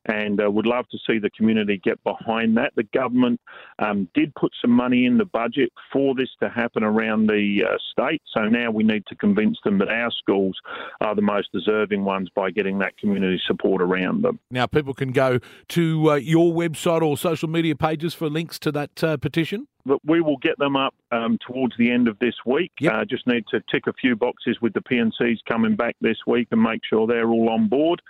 and 0.05 0.41
uh, 0.43 0.49
would 0.49 0.65
love 0.65 0.87
to 0.89 0.97
see 1.05 1.19
the 1.19 1.29
community 1.31 1.79
get 1.83 2.03
behind 2.03 2.57
that. 2.57 2.73
The 2.75 2.83
government 2.93 3.39
um, 3.77 4.09
did 4.15 4.33
put 4.35 4.51
some 4.61 4.71
money 4.71 5.05
in 5.05 5.17
the 5.17 5.25
budget 5.25 5.71
for 5.93 6.15
this 6.15 6.29
to 6.41 6.49
happen 6.49 6.83
around 6.83 7.27
the 7.27 7.63
uh, 7.65 7.77
state, 7.91 8.21
so 8.33 8.45
now 8.45 8.71
we 8.71 8.83
need 8.83 9.05
to 9.07 9.15
convince 9.15 9.57
them 9.63 9.77
that 9.79 9.89
our 9.89 10.11
schools 10.11 10.57
are 11.01 11.13
the 11.13 11.21
most 11.21 11.51
deserving 11.51 12.03
ones 12.03 12.29
by 12.33 12.49
getting 12.49 12.79
that 12.79 12.97
community 12.97 13.39
support 13.45 13.81
around 13.81 14.23
them. 14.23 14.39
Now, 14.49 14.65
people 14.65 14.93
can 14.93 15.11
go 15.11 15.39
to 15.69 16.11
uh, 16.11 16.15
your 16.15 16.51
website 16.53 17.01
or 17.01 17.17
social 17.17 17.49
media 17.49 17.75
pages 17.75 18.13
for 18.13 18.29
links 18.29 18.57
to 18.59 18.71
that 18.71 19.03
uh, 19.03 19.17
petition? 19.17 19.67
But 19.85 19.99
we 20.05 20.21
will 20.21 20.37
get 20.37 20.57
them 20.57 20.75
up 20.75 20.93
um, 21.11 21.37
towards 21.45 21.75
the 21.77 21.89
end 21.89 22.07
of 22.07 22.19
this 22.19 22.35
week. 22.45 22.71
Yep. 22.79 22.93
Uh, 22.93 23.05
just 23.05 23.25
need 23.27 23.45
to 23.51 23.61
tick 23.71 23.87
a 23.87 23.93
few 23.93 24.15
boxes 24.15 24.57
with 24.61 24.73
the 24.73 24.81
P&Cs 24.81 25.39
coming 25.47 25.75
back 25.75 25.95
this 26.01 26.17
week 26.27 26.49
and 26.51 26.61
make 26.61 26.81
sure 26.87 27.07
they're 27.07 27.29
all 27.29 27.49
on 27.49 27.67
board. 27.67 28.01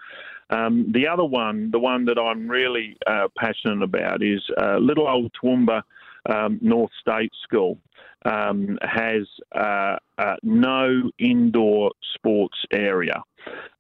Um, 0.50 0.92
the 0.92 1.08
other 1.08 1.24
one, 1.24 1.70
the 1.72 1.80
one 1.80 2.06
that 2.06 2.18
I'm 2.18 2.50
really 2.50 2.98
uh, 3.06 3.28
passionate 3.38 3.84
about, 3.84 4.24
is 4.24 4.42
uh, 4.60 4.78
little 4.78 5.08
old 5.08 5.32
Toowoomba 5.42 5.84
um, 6.28 6.60
North 6.62 6.92
State 7.00 7.32
School 7.44 7.78
um, 8.26 8.78
has 8.82 9.28
uh, 9.56 9.98
uh, 10.18 10.36
no 10.44 11.12
indoor 11.20 11.92
sports 12.16 12.58
area. 12.72 13.22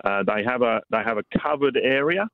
Uh, 0.03 0.23
they 0.23 0.43
have 0.43 0.61
a 0.61 0.81
they 0.91 0.99
have 1.05 1.17
a 1.17 1.23
covered 1.41 1.77
area 1.77 2.27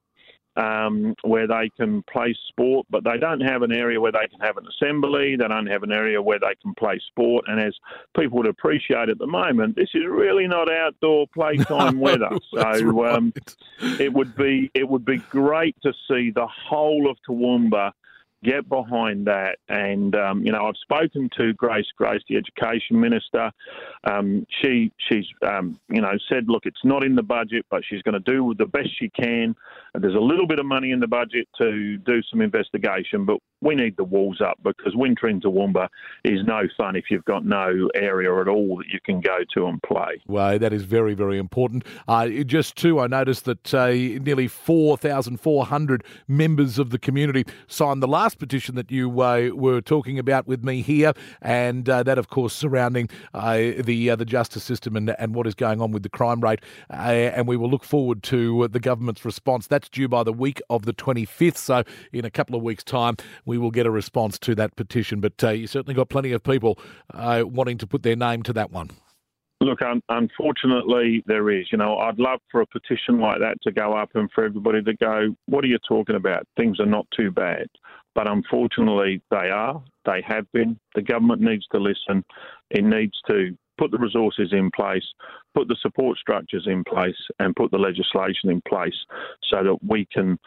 um, 0.57 1.15
where 1.23 1.47
they 1.47 1.69
can 1.77 2.03
play 2.03 2.35
sport, 2.47 2.87
but 2.89 3.03
they 3.03 3.17
don't 3.17 3.41
have 3.41 3.61
an 3.61 3.71
area 3.71 3.99
where 3.99 4.11
they 4.11 4.27
can 4.29 4.39
have 4.39 4.57
an 4.57 4.65
assembly. 4.67 5.35
They 5.35 5.47
don't 5.47 5.67
have 5.67 5.83
an 5.83 5.91
area 5.91 6.21
where 6.21 6.39
they 6.39 6.55
can 6.61 6.73
play 6.75 6.99
sport. 7.07 7.45
And 7.47 7.59
as 7.59 7.73
people 8.17 8.37
would 8.37 8.47
appreciate 8.47 9.09
at 9.09 9.17
the 9.17 9.27
moment, 9.27 9.75
this 9.75 9.89
is 9.93 10.03
really 10.09 10.47
not 10.47 10.71
outdoor 10.71 11.27
playtime 11.33 11.95
no, 11.95 12.01
weather. 12.01 12.29
So 12.53 13.05
um, 13.05 13.33
it 13.99 14.13
would 14.13 14.35
be 14.35 14.71
it 14.73 14.87
would 14.87 15.05
be 15.05 15.17
great 15.29 15.75
to 15.83 15.93
see 16.07 16.31
the 16.31 16.47
whole 16.47 17.09
of 17.09 17.17
Toowoomba 17.27 17.91
get 18.45 18.69
behind 18.69 19.25
that. 19.27 19.57
And 19.67 20.15
um, 20.15 20.45
you 20.45 20.51
know, 20.51 20.65
I've 20.65 20.77
spoken 20.77 21.29
to 21.37 21.53
Grace 21.53 21.87
Grace, 21.97 22.21
the 22.29 22.37
education 22.37 22.99
minister. 22.99 23.51
Um, 24.03 24.45
she 24.61 24.91
she's 25.09 25.25
um, 25.45 25.79
you 25.89 26.01
know 26.01 26.11
said, 26.29 26.45
look, 26.47 26.65
it's 26.65 26.83
not 26.83 27.03
in 27.03 27.15
the 27.15 27.23
budget, 27.23 27.65
but 27.69 27.81
she's 27.87 28.01
going 28.03 28.21
to 28.21 28.31
do 28.31 28.53
the 28.57 28.65
best 28.65 28.89
she 28.99 29.09
can. 29.09 29.55
There's 29.93 30.15
a 30.15 30.19
little 30.19 30.47
bit 30.47 30.59
of 30.59 30.65
money 30.65 30.91
in 30.91 30.99
the 30.99 31.07
budget 31.07 31.47
to 31.59 31.97
do 31.97 32.21
some 32.29 32.41
investigation, 32.41 33.25
but 33.25 33.37
we 33.65 33.75
need 33.75 33.97
the 33.97 34.03
walls 34.03 34.41
up 34.41 34.59
because 34.63 34.95
winter 34.95 35.27
in 35.27 35.41
Toowoomba 35.41 35.89
is 36.23 36.41
no 36.45 36.63
fun 36.77 36.95
if 36.95 37.05
you've 37.09 37.25
got 37.25 37.45
no 37.45 37.89
area 37.95 38.39
at 38.39 38.47
all 38.47 38.77
that 38.77 38.87
you 38.87 38.99
can 39.03 39.19
go 39.19 39.39
to 39.55 39.65
and 39.65 39.81
play. 39.81 40.21
Well, 40.27 40.59
that 40.59 40.71
is 40.71 40.83
very, 40.83 41.15
very 41.15 41.39
important. 41.39 41.83
Uh, 42.07 42.27
just 42.27 42.75
too, 42.75 42.99
I 42.99 43.07
noticed 43.07 43.45
that 43.45 43.73
uh, 43.73 43.87
nearly 43.87 44.47
4,400 44.47 46.03
members 46.27 46.77
of 46.77 46.91
the 46.91 46.99
community 46.99 47.45
signed 47.67 48.03
the 48.03 48.07
last 48.07 48.37
petition 48.37 48.75
that 48.75 48.91
you 48.91 49.09
uh, 49.21 49.49
were 49.53 49.81
talking 49.81 50.19
about 50.19 50.45
with 50.47 50.63
me 50.63 50.83
here, 50.83 51.13
and 51.41 51.89
uh, 51.89 52.03
that, 52.03 52.19
of 52.19 52.29
course, 52.29 52.53
surrounding 52.53 53.09
uh, 53.33 53.57
the 53.79 54.11
uh, 54.11 54.15
the 54.15 54.25
justice 54.25 54.63
system 54.63 54.95
and, 54.95 55.15
and 55.17 55.33
what 55.33 55.47
is 55.47 55.55
going 55.55 55.81
on 55.81 55.91
with 55.91 56.03
the 56.03 56.09
crime 56.09 56.41
rate. 56.41 56.59
and 56.89 57.47
we 57.47 57.57
will 57.57 57.69
look 57.69 57.83
forward 57.83 58.21
to 58.23 58.67
the 58.67 58.79
government's 58.79 59.25
response. 59.25 59.65
That's 59.65 59.89
due 59.89 60.07
by 60.07 60.23
the 60.23 60.33
week 60.33 60.61
of 60.69 60.85
the 60.85 60.93
25th. 60.93 61.57
So, 61.57 61.83
in 62.13 62.25
a 62.25 62.29
couple 62.29 62.55
of 62.55 62.61
weeks' 62.61 62.83
time, 62.83 63.17
we 63.45 63.54
will 63.57 63.71
get 63.71 63.85
a 63.85 63.91
response 63.91 64.39
to 64.39 64.55
that 64.55 64.75
petition. 64.75 65.19
But 65.21 65.43
uh, 65.43 65.49
you 65.49 65.67
certainly 65.67 65.93
got 65.93 66.09
plenty 66.09 66.31
of 66.31 66.43
people 66.43 66.79
uh, 67.13 67.43
wanting 67.45 67.77
to 67.79 67.87
put 67.87 68.03
their 68.03 68.15
name 68.15 68.43
to 68.43 68.53
that 68.53 68.71
one. 68.71 68.89
Look, 69.61 69.81
un- 69.81 70.01
unfortunately, 70.09 71.23
there 71.27 71.49
is. 71.49 71.67
You 71.71 71.77
know, 71.77 71.97
I'd 71.97 72.19
love 72.19 72.39
for 72.51 72.61
a 72.61 72.67
petition 72.67 73.19
like 73.19 73.39
that 73.39 73.57
to 73.63 73.71
go 73.71 73.93
up 73.93 74.09
and 74.13 74.29
for 74.33 74.43
everybody 74.45 74.83
to 74.83 74.93
go, 74.95 75.35
what 75.45 75.63
are 75.63 75.67
you 75.67 75.79
talking 75.87 76.15
about? 76.15 76.45
Things 76.57 76.79
are 76.79 76.85
not 76.85 77.07
too 77.15 77.31
bad. 77.31 77.67
But 78.13 78.29
unfortunately, 78.29 79.21
they 79.31 79.49
are. 79.49 79.83
They 80.05 80.23
have 80.27 80.49
been. 80.51 80.79
The 80.93 81.01
government 81.01 81.41
needs 81.41 81.65
to 81.71 81.79
listen. 81.79 82.23
It 82.69 82.83
needs 82.83 83.13
to 83.27 83.57
put 83.77 83.91
the 83.91 83.97
resources 83.97 84.49
in 84.51 84.71
place, 84.71 85.03
put 85.53 85.67
the 85.67 85.75
support 85.81 86.17
structures 86.17 86.65
in 86.67 86.83
place, 86.83 87.15
and 87.39 87.55
put 87.55 87.71
the 87.71 87.77
legislation 87.77 88.49
in 88.49 88.61
place 88.67 88.95
so 89.49 89.63
that 89.63 89.77
we 89.87 90.07
can 90.11 90.37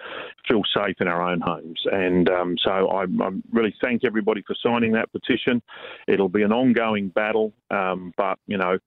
feel 0.48 0.62
safe 0.74 0.96
in 1.00 1.08
our 1.08 1.22
own 1.22 1.40
homes. 1.40 1.80
And 1.90 2.28
um, 2.28 2.56
so 2.62 2.88
I, 2.88 3.02
I, 3.02 3.30
really 3.52 3.74
thank 3.82 4.04
everybody 4.04 4.42
for 4.46 4.56
signing 4.62 4.92
that 4.92 5.10
petition. 5.12 5.62
It'll 6.06 6.28
be 6.28 6.42
an 6.42 6.52
ongoing 6.52 7.08
battle, 7.08 7.52
um, 7.70 8.12
but 8.16 8.38
you 8.46 8.58
know, 8.58 8.78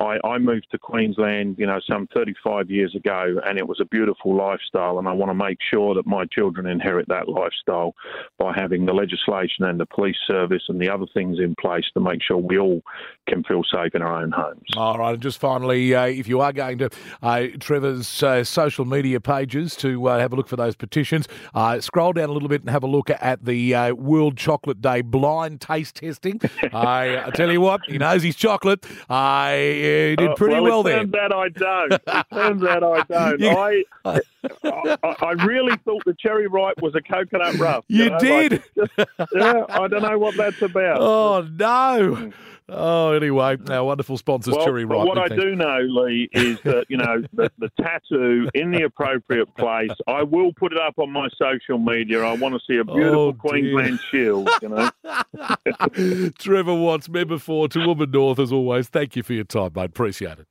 I, 0.00 0.16
I, 0.24 0.38
moved 0.38 0.66
to 0.72 0.78
Queensland, 0.78 1.56
you 1.58 1.66
know, 1.66 1.78
some 1.88 2.08
35 2.14 2.70
years 2.70 2.94
ago, 2.94 3.36
and 3.44 3.58
it 3.58 3.68
was 3.68 3.78
a 3.80 3.84
beautiful 3.84 4.34
lifestyle. 4.34 4.98
And 4.98 5.06
I 5.06 5.12
want 5.12 5.30
to 5.30 5.34
make 5.34 5.58
sure 5.72 5.94
that 5.94 6.06
my 6.06 6.24
children 6.32 6.66
inherit 6.66 7.06
that 7.08 7.28
lifestyle 7.28 7.94
by 8.38 8.52
having 8.54 8.86
the 8.86 8.94
legislation 8.94 9.64
and 9.64 9.78
the 9.78 9.86
police 9.86 10.16
service 10.26 10.62
and 10.68 10.80
the 10.80 10.88
other 10.88 11.06
things 11.12 11.38
in 11.38 11.54
place 11.60 11.84
to 11.94 12.00
make 12.00 12.20
sure 12.22 12.38
we 12.38 12.58
all 12.58 12.82
can 13.28 13.44
feel 13.44 13.62
safe 13.72 13.94
in 13.94 14.02
our 14.02 14.22
own 14.22 14.32
homes. 14.32 14.62
All 14.76 14.98
right, 14.98 15.12
and 15.12 15.22
just 15.22 15.38
finally, 15.38 15.94
uh, 15.94 16.06
if 16.06 16.26
you 16.26 16.40
are 16.40 16.52
going 16.52 16.78
to 16.78 16.90
uh, 17.22 17.46
Trevor's 17.60 18.22
uh, 18.22 18.44
social 18.44 18.84
media 18.84 19.20
pages 19.20 19.76
to 19.76 20.08
uh, 20.08 20.18
have 20.18 20.32
a 20.32 20.36
look 20.36 20.48
for 20.48 20.56
those 20.56 20.74
petitions, 20.74 21.28
uh, 21.54 21.80
scroll 21.80 22.12
down 22.12 22.28
a 22.28 22.32
little 22.32 22.48
bit 22.48 22.62
and 22.62 22.70
have 22.70 22.82
a 22.82 22.88
look 22.88 23.10
at 23.10 23.44
the 23.44 23.74
uh, 23.74 23.94
World 23.94 24.36
Chocolate 24.36 24.80
Day 24.80 25.02
blind 25.02 25.60
taste 25.60 25.96
testing. 25.96 26.40
I, 26.72 27.26
I 27.26 27.30
tell 27.30 27.52
you 27.52 27.60
what, 27.60 27.82
he 27.86 27.98
knows 27.98 28.22
his 28.22 28.36
chocolate. 28.36 28.84
I 29.08 29.81
you 29.82 30.16
did 30.16 30.36
pretty 30.36 30.56
uh, 30.56 30.62
well, 30.62 30.82
well 30.82 30.82
there. 30.82 30.98
Turns 31.00 31.14
out 31.14 31.32
I 31.32 31.48
don't. 31.48 31.92
It 31.92 32.26
turns 32.32 32.62
out 32.64 32.82
I 32.84 33.02
don't. 33.08 33.40
You- 33.40 33.50
I, 33.50 33.84
I 34.64 35.16
I 35.20 35.30
really 35.44 35.76
thought 35.84 36.02
the 36.04 36.14
cherry 36.18 36.46
ripe 36.46 36.80
was 36.82 36.94
a 36.94 37.00
coconut 37.00 37.54
rough. 37.58 37.84
You 37.88 38.10
know, 38.10 38.18
did. 38.18 38.52
like, 38.52 38.96
just- 38.96 39.10
yeah, 39.34 39.64
I 39.68 39.88
don't 39.88 40.02
know 40.02 40.18
what 40.18 40.36
that's 40.36 40.60
about. 40.62 41.00
Oh 41.02 41.46
no! 41.58 42.32
Oh, 42.74 43.12
anyway, 43.12 43.56
our 43.68 43.84
wonderful 43.84 44.16
sponsors, 44.16 44.54
Well, 44.54 44.64
Cherry 44.64 44.84
Ripe. 44.84 45.06
what 45.06 45.18
I 45.18 45.28
do 45.28 45.54
know, 45.54 45.78
Lee, 45.80 46.28
is 46.32 46.58
that 46.62 46.86
you 46.88 46.96
know 46.96 47.22
the, 47.34 47.50
the 47.58 47.70
tattoo 47.80 48.48
in 48.54 48.70
the 48.70 48.84
appropriate 48.84 49.54
place. 49.56 49.90
I 50.06 50.22
will 50.22 50.52
put 50.54 50.72
it 50.72 50.78
up 50.80 50.94
on 50.98 51.10
my 51.12 51.28
social 51.40 51.78
media. 51.78 52.22
I 52.22 52.34
want 52.34 52.54
to 52.54 52.60
see 52.66 52.78
a 52.78 52.84
beautiful 52.84 53.28
Oh. 53.28 53.32
Queensland 53.34 54.00
shield. 54.10 54.48
You 54.62 54.68
know. 54.70 54.90
Trevor 56.38 56.74
Watts, 56.74 57.08
member 57.08 57.38
for 57.38 57.68
Toowoomba 57.68 58.10
North, 58.12 58.38
as 58.38 58.52
always. 58.52 58.88
Thank 58.88 59.16
you 59.16 59.22
for 59.22 59.32
your 59.34 59.44
time, 59.44 59.72
mate. 59.74 59.84
Appreciate 59.86 60.38
it. 60.38 60.46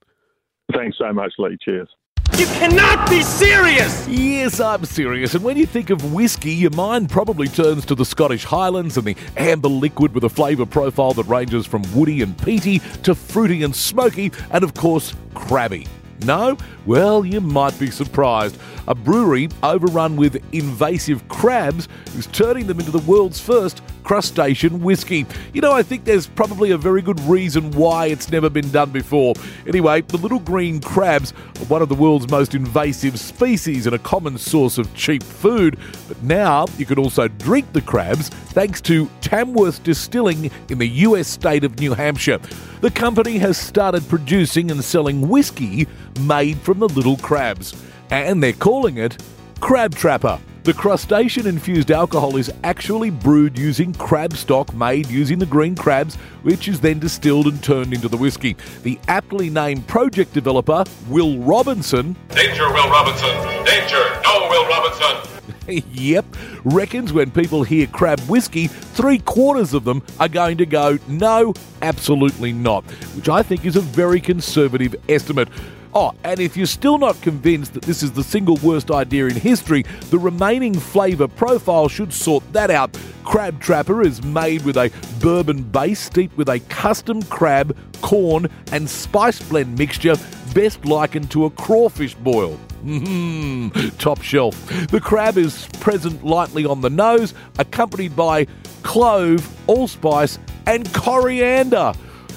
Thanks 0.73 0.97
so 0.97 1.11
much, 1.11 1.33
Lee. 1.37 1.57
Cheers. 1.61 1.89
You 2.37 2.45
cannot 2.47 3.09
be 3.09 3.21
serious! 3.21 4.07
Yes, 4.07 4.59
I'm 4.59 4.85
serious. 4.85 5.35
And 5.35 5.43
when 5.43 5.57
you 5.57 5.65
think 5.65 5.89
of 5.89 6.13
whiskey, 6.13 6.51
your 6.51 6.71
mind 6.71 7.09
probably 7.09 7.47
turns 7.47 7.85
to 7.85 7.95
the 7.95 8.05
Scottish 8.05 8.43
Highlands 8.43 8.97
and 8.97 9.05
the 9.05 9.15
amber 9.37 9.67
liquid 9.67 10.13
with 10.13 10.23
a 10.23 10.29
flavour 10.29 10.65
profile 10.65 11.13
that 11.13 11.23
ranges 11.27 11.65
from 11.65 11.83
woody 11.93 12.21
and 12.21 12.37
peaty 12.37 12.79
to 13.03 13.13
fruity 13.13 13.63
and 13.63 13.75
smoky, 13.75 14.31
and 14.51 14.63
of 14.63 14.73
course, 14.73 15.13
crabby. 15.33 15.87
No? 16.25 16.57
Well, 16.85 17.25
you 17.25 17.41
might 17.41 17.77
be 17.79 17.89
surprised. 17.89 18.57
A 18.87 18.95
brewery 18.95 19.49
overrun 19.63 20.15
with 20.15 20.43
invasive 20.53 21.27
crabs 21.27 21.87
is 22.17 22.27
turning 22.27 22.67
them 22.67 22.79
into 22.79 22.91
the 22.91 22.99
world's 22.99 23.39
first 23.39 23.81
crustacean 24.03 24.81
whiskey. 24.81 25.25
You 25.53 25.61
know, 25.61 25.71
I 25.71 25.83
think 25.83 26.03
there's 26.03 26.27
probably 26.27 26.71
a 26.71 26.77
very 26.77 27.01
good 27.01 27.19
reason 27.21 27.71
why 27.71 28.07
it's 28.07 28.31
never 28.31 28.49
been 28.49 28.69
done 28.71 28.89
before. 28.89 29.35
Anyway, 29.67 30.01
the 30.01 30.17
little 30.17 30.39
green 30.39 30.81
crabs 30.81 31.31
are 31.31 31.65
one 31.65 31.81
of 31.81 31.89
the 31.89 31.95
world's 31.95 32.29
most 32.29 32.55
invasive 32.55 33.19
species 33.19 33.85
and 33.85 33.95
a 33.95 33.99
common 33.99 34.37
source 34.37 34.77
of 34.77 34.93
cheap 34.95 35.23
food. 35.23 35.77
But 36.07 36.21
now 36.23 36.65
you 36.77 36.85
can 36.85 36.97
also 36.97 37.27
drink 37.27 37.71
the 37.73 37.81
crabs 37.81 38.29
thanks 38.29 38.81
to 38.81 39.09
Tamworth 39.21 39.83
Distilling 39.83 40.51
in 40.69 40.77
the 40.77 40.87
US 40.87 41.27
state 41.27 41.63
of 41.63 41.79
New 41.79 41.93
Hampshire. 41.93 42.39
The 42.81 42.91
company 42.91 43.37
has 43.37 43.57
started 43.57 44.07
producing 44.09 44.71
and 44.71 44.83
selling 44.83 45.29
whiskey 45.29 45.87
made 46.21 46.59
from 46.59 46.79
the 46.79 46.89
little 46.89 47.17
crabs, 47.17 47.75
and 48.11 48.43
they're 48.43 48.53
calling 48.53 48.97
it 48.97 49.21
Crab 49.59 49.95
Trapper. 49.95 50.39
The 50.63 50.73
crustacean 50.73 51.47
infused 51.47 51.89
alcohol 51.89 52.37
is 52.37 52.51
actually 52.63 53.09
brewed 53.09 53.57
using 53.57 53.93
crab 53.93 54.33
stock 54.33 54.71
made 54.75 55.07
using 55.07 55.39
the 55.39 55.45
green 55.47 55.75
crabs, 55.75 56.15
which 56.43 56.67
is 56.67 56.79
then 56.79 56.99
distilled 56.99 57.47
and 57.47 57.63
turned 57.63 57.93
into 57.93 58.07
the 58.07 58.17
whiskey. 58.17 58.55
The 58.83 58.99
aptly 59.07 59.49
named 59.49 59.87
project 59.87 60.33
developer, 60.33 60.83
Will 61.07 61.39
Robinson, 61.39 62.15
Danger, 62.29 62.71
Will 62.71 62.89
Robinson! 62.91 63.65
Danger! 63.65 64.21
No, 64.23 64.47
Will 64.51 64.67
Robinson! 64.67 65.31
yep, 65.91 66.25
reckons 66.63 67.11
when 67.11 67.31
people 67.31 67.63
hear 67.63 67.87
crab 67.87 68.19
whiskey, 68.21 68.67
three 68.67 69.17
quarters 69.17 69.73
of 69.73 69.83
them 69.83 70.03
are 70.19 70.29
going 70.29 70.57
to 70.57 70.67
go, 70.67 70.99
no, 71.07 71.55
absolutely 71.81 72.51
not, 72.51 72.83
which 73.15 73.29
I 73.29 73.41
think 73.41 73.65
is 73.65 73.77
a 73.77 73.81
very 73.81 74.21
conservative 74.21 74.95
estimate. 75.09 75.49
Oh, 75.93 76.13
and 76.23 76.39
if 76.39 76.55
you're 76.55 76.67
still 76.67 76.97
not 76.97 77.21
convinced 77.21 77.73
that 77.73 77.83
this 77.83 78.01
is 78.01 78.13
the 78.13 78.23
single 78.23 78.55
worst 78.57 78.91
idea 78.91 79.27
in 79.27 79.35
history, 79.35 79.83
the 80.09 80.17
remaining 80.17 80.73
flavour 80.73 81.27
profile 81.27 81.89
should 81.89 82.13
sort 82.13 82.43
that 82.53 82.71
out. 82.71 82.97
Crab 83.25 83.59
Trapper 83.59 84.01
is 84.01 84.23
made 84.23 84.63
with 84.63 84.77
a 84.77 84.89
bourbon 85.19 85.63
base 85.63 85.99
steeped 85.99 86.37
with 86.37 86.47
a 86.47 86.59
custom 86.61 87.21
crab, 87.23 87.77
corn, 88.01 88.47
and 88.71 88.89
spice 88.89 89.41
blend 89.41 89.77
mixture, 89.77 90.15
best 90.53 90.85
likened 90.85 91.29
to 91.31 91.45
a 91.45 91.49
crawfish 91.49 92.15
boil. 92.15 92.57
Mmm, 92.85 93.97
top 93.97 94.21
shelf. 94.21 94.55
The 94.87 94.99
crab 94.99 95.37
is 95.37 95.67
present 95.81 96.25
lightly 96.25 96.65
on 96.65 96.81
the 96.81 96.89
nose, 96.89 97.33
accompanied 97.59 98.15
by 98.15 98.47
clove, 98.81 99.47
allspice, 99.67 100.39
and 100.65 100.91
coriander. 100.93 101.93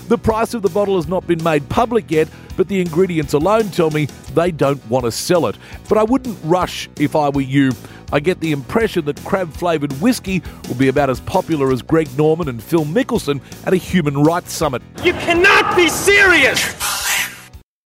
The 0.08 0.18
price 0.18 0.52
of 0.52 0.60
the 0.60 0.68
bottle 0.68 0.96
has 0.96 1.08
not 1.08 1.26
been 1.26 1.42
made 1.42 1.66
public 1.70 2.10
yet, 2.10 2.28
but 2.56 2.68
the 2.68 2.80
ingredients 2.80 3.32
alone 3.32 3.70
tell 3.70 3.90
me 3.90 4.06
they 4.34 4.50
don't 4.50 4.84
want 4.90 5.06
to 5.06 5.10
sell 5.10 5.46
it. 5.46 5.56
But 5.88 5.96
I 5.96 6.02
wouldn't 6.02 6.38
rush 6.44 6.90
if 6.98 7.16
I 7.16 7.30
were 7.30 7.40
you. 7.40 7.72
I 8.12 8.20
get 8.20 8.40
the 8.40 8.52
impression 8.52 9.06
that 9.06 9.22
crab 9.24 9.52
flavoured 9.52 9.92
whiskey 10.02 10.42
will 10.68 10.74
be 10.74 10.88
about 10.88 11.08
as 11.08 11.20
popular 11.20 11.72
as 11.72 11.80
Greg 11.80 12.08
Norman 12.18 12.48
and 12.48 12.62
Phil 12.62 12.84
Mickelson 12.84 13.40
at 13.66 13.72
a 13.72 13.76
human 13.76 14.22
rights 14.22 14.52
summit. 14.52 14.82
You 15.02 15.14
cannot 15.14 15.74
be 15.74 15.88
serious! 15.88 16.93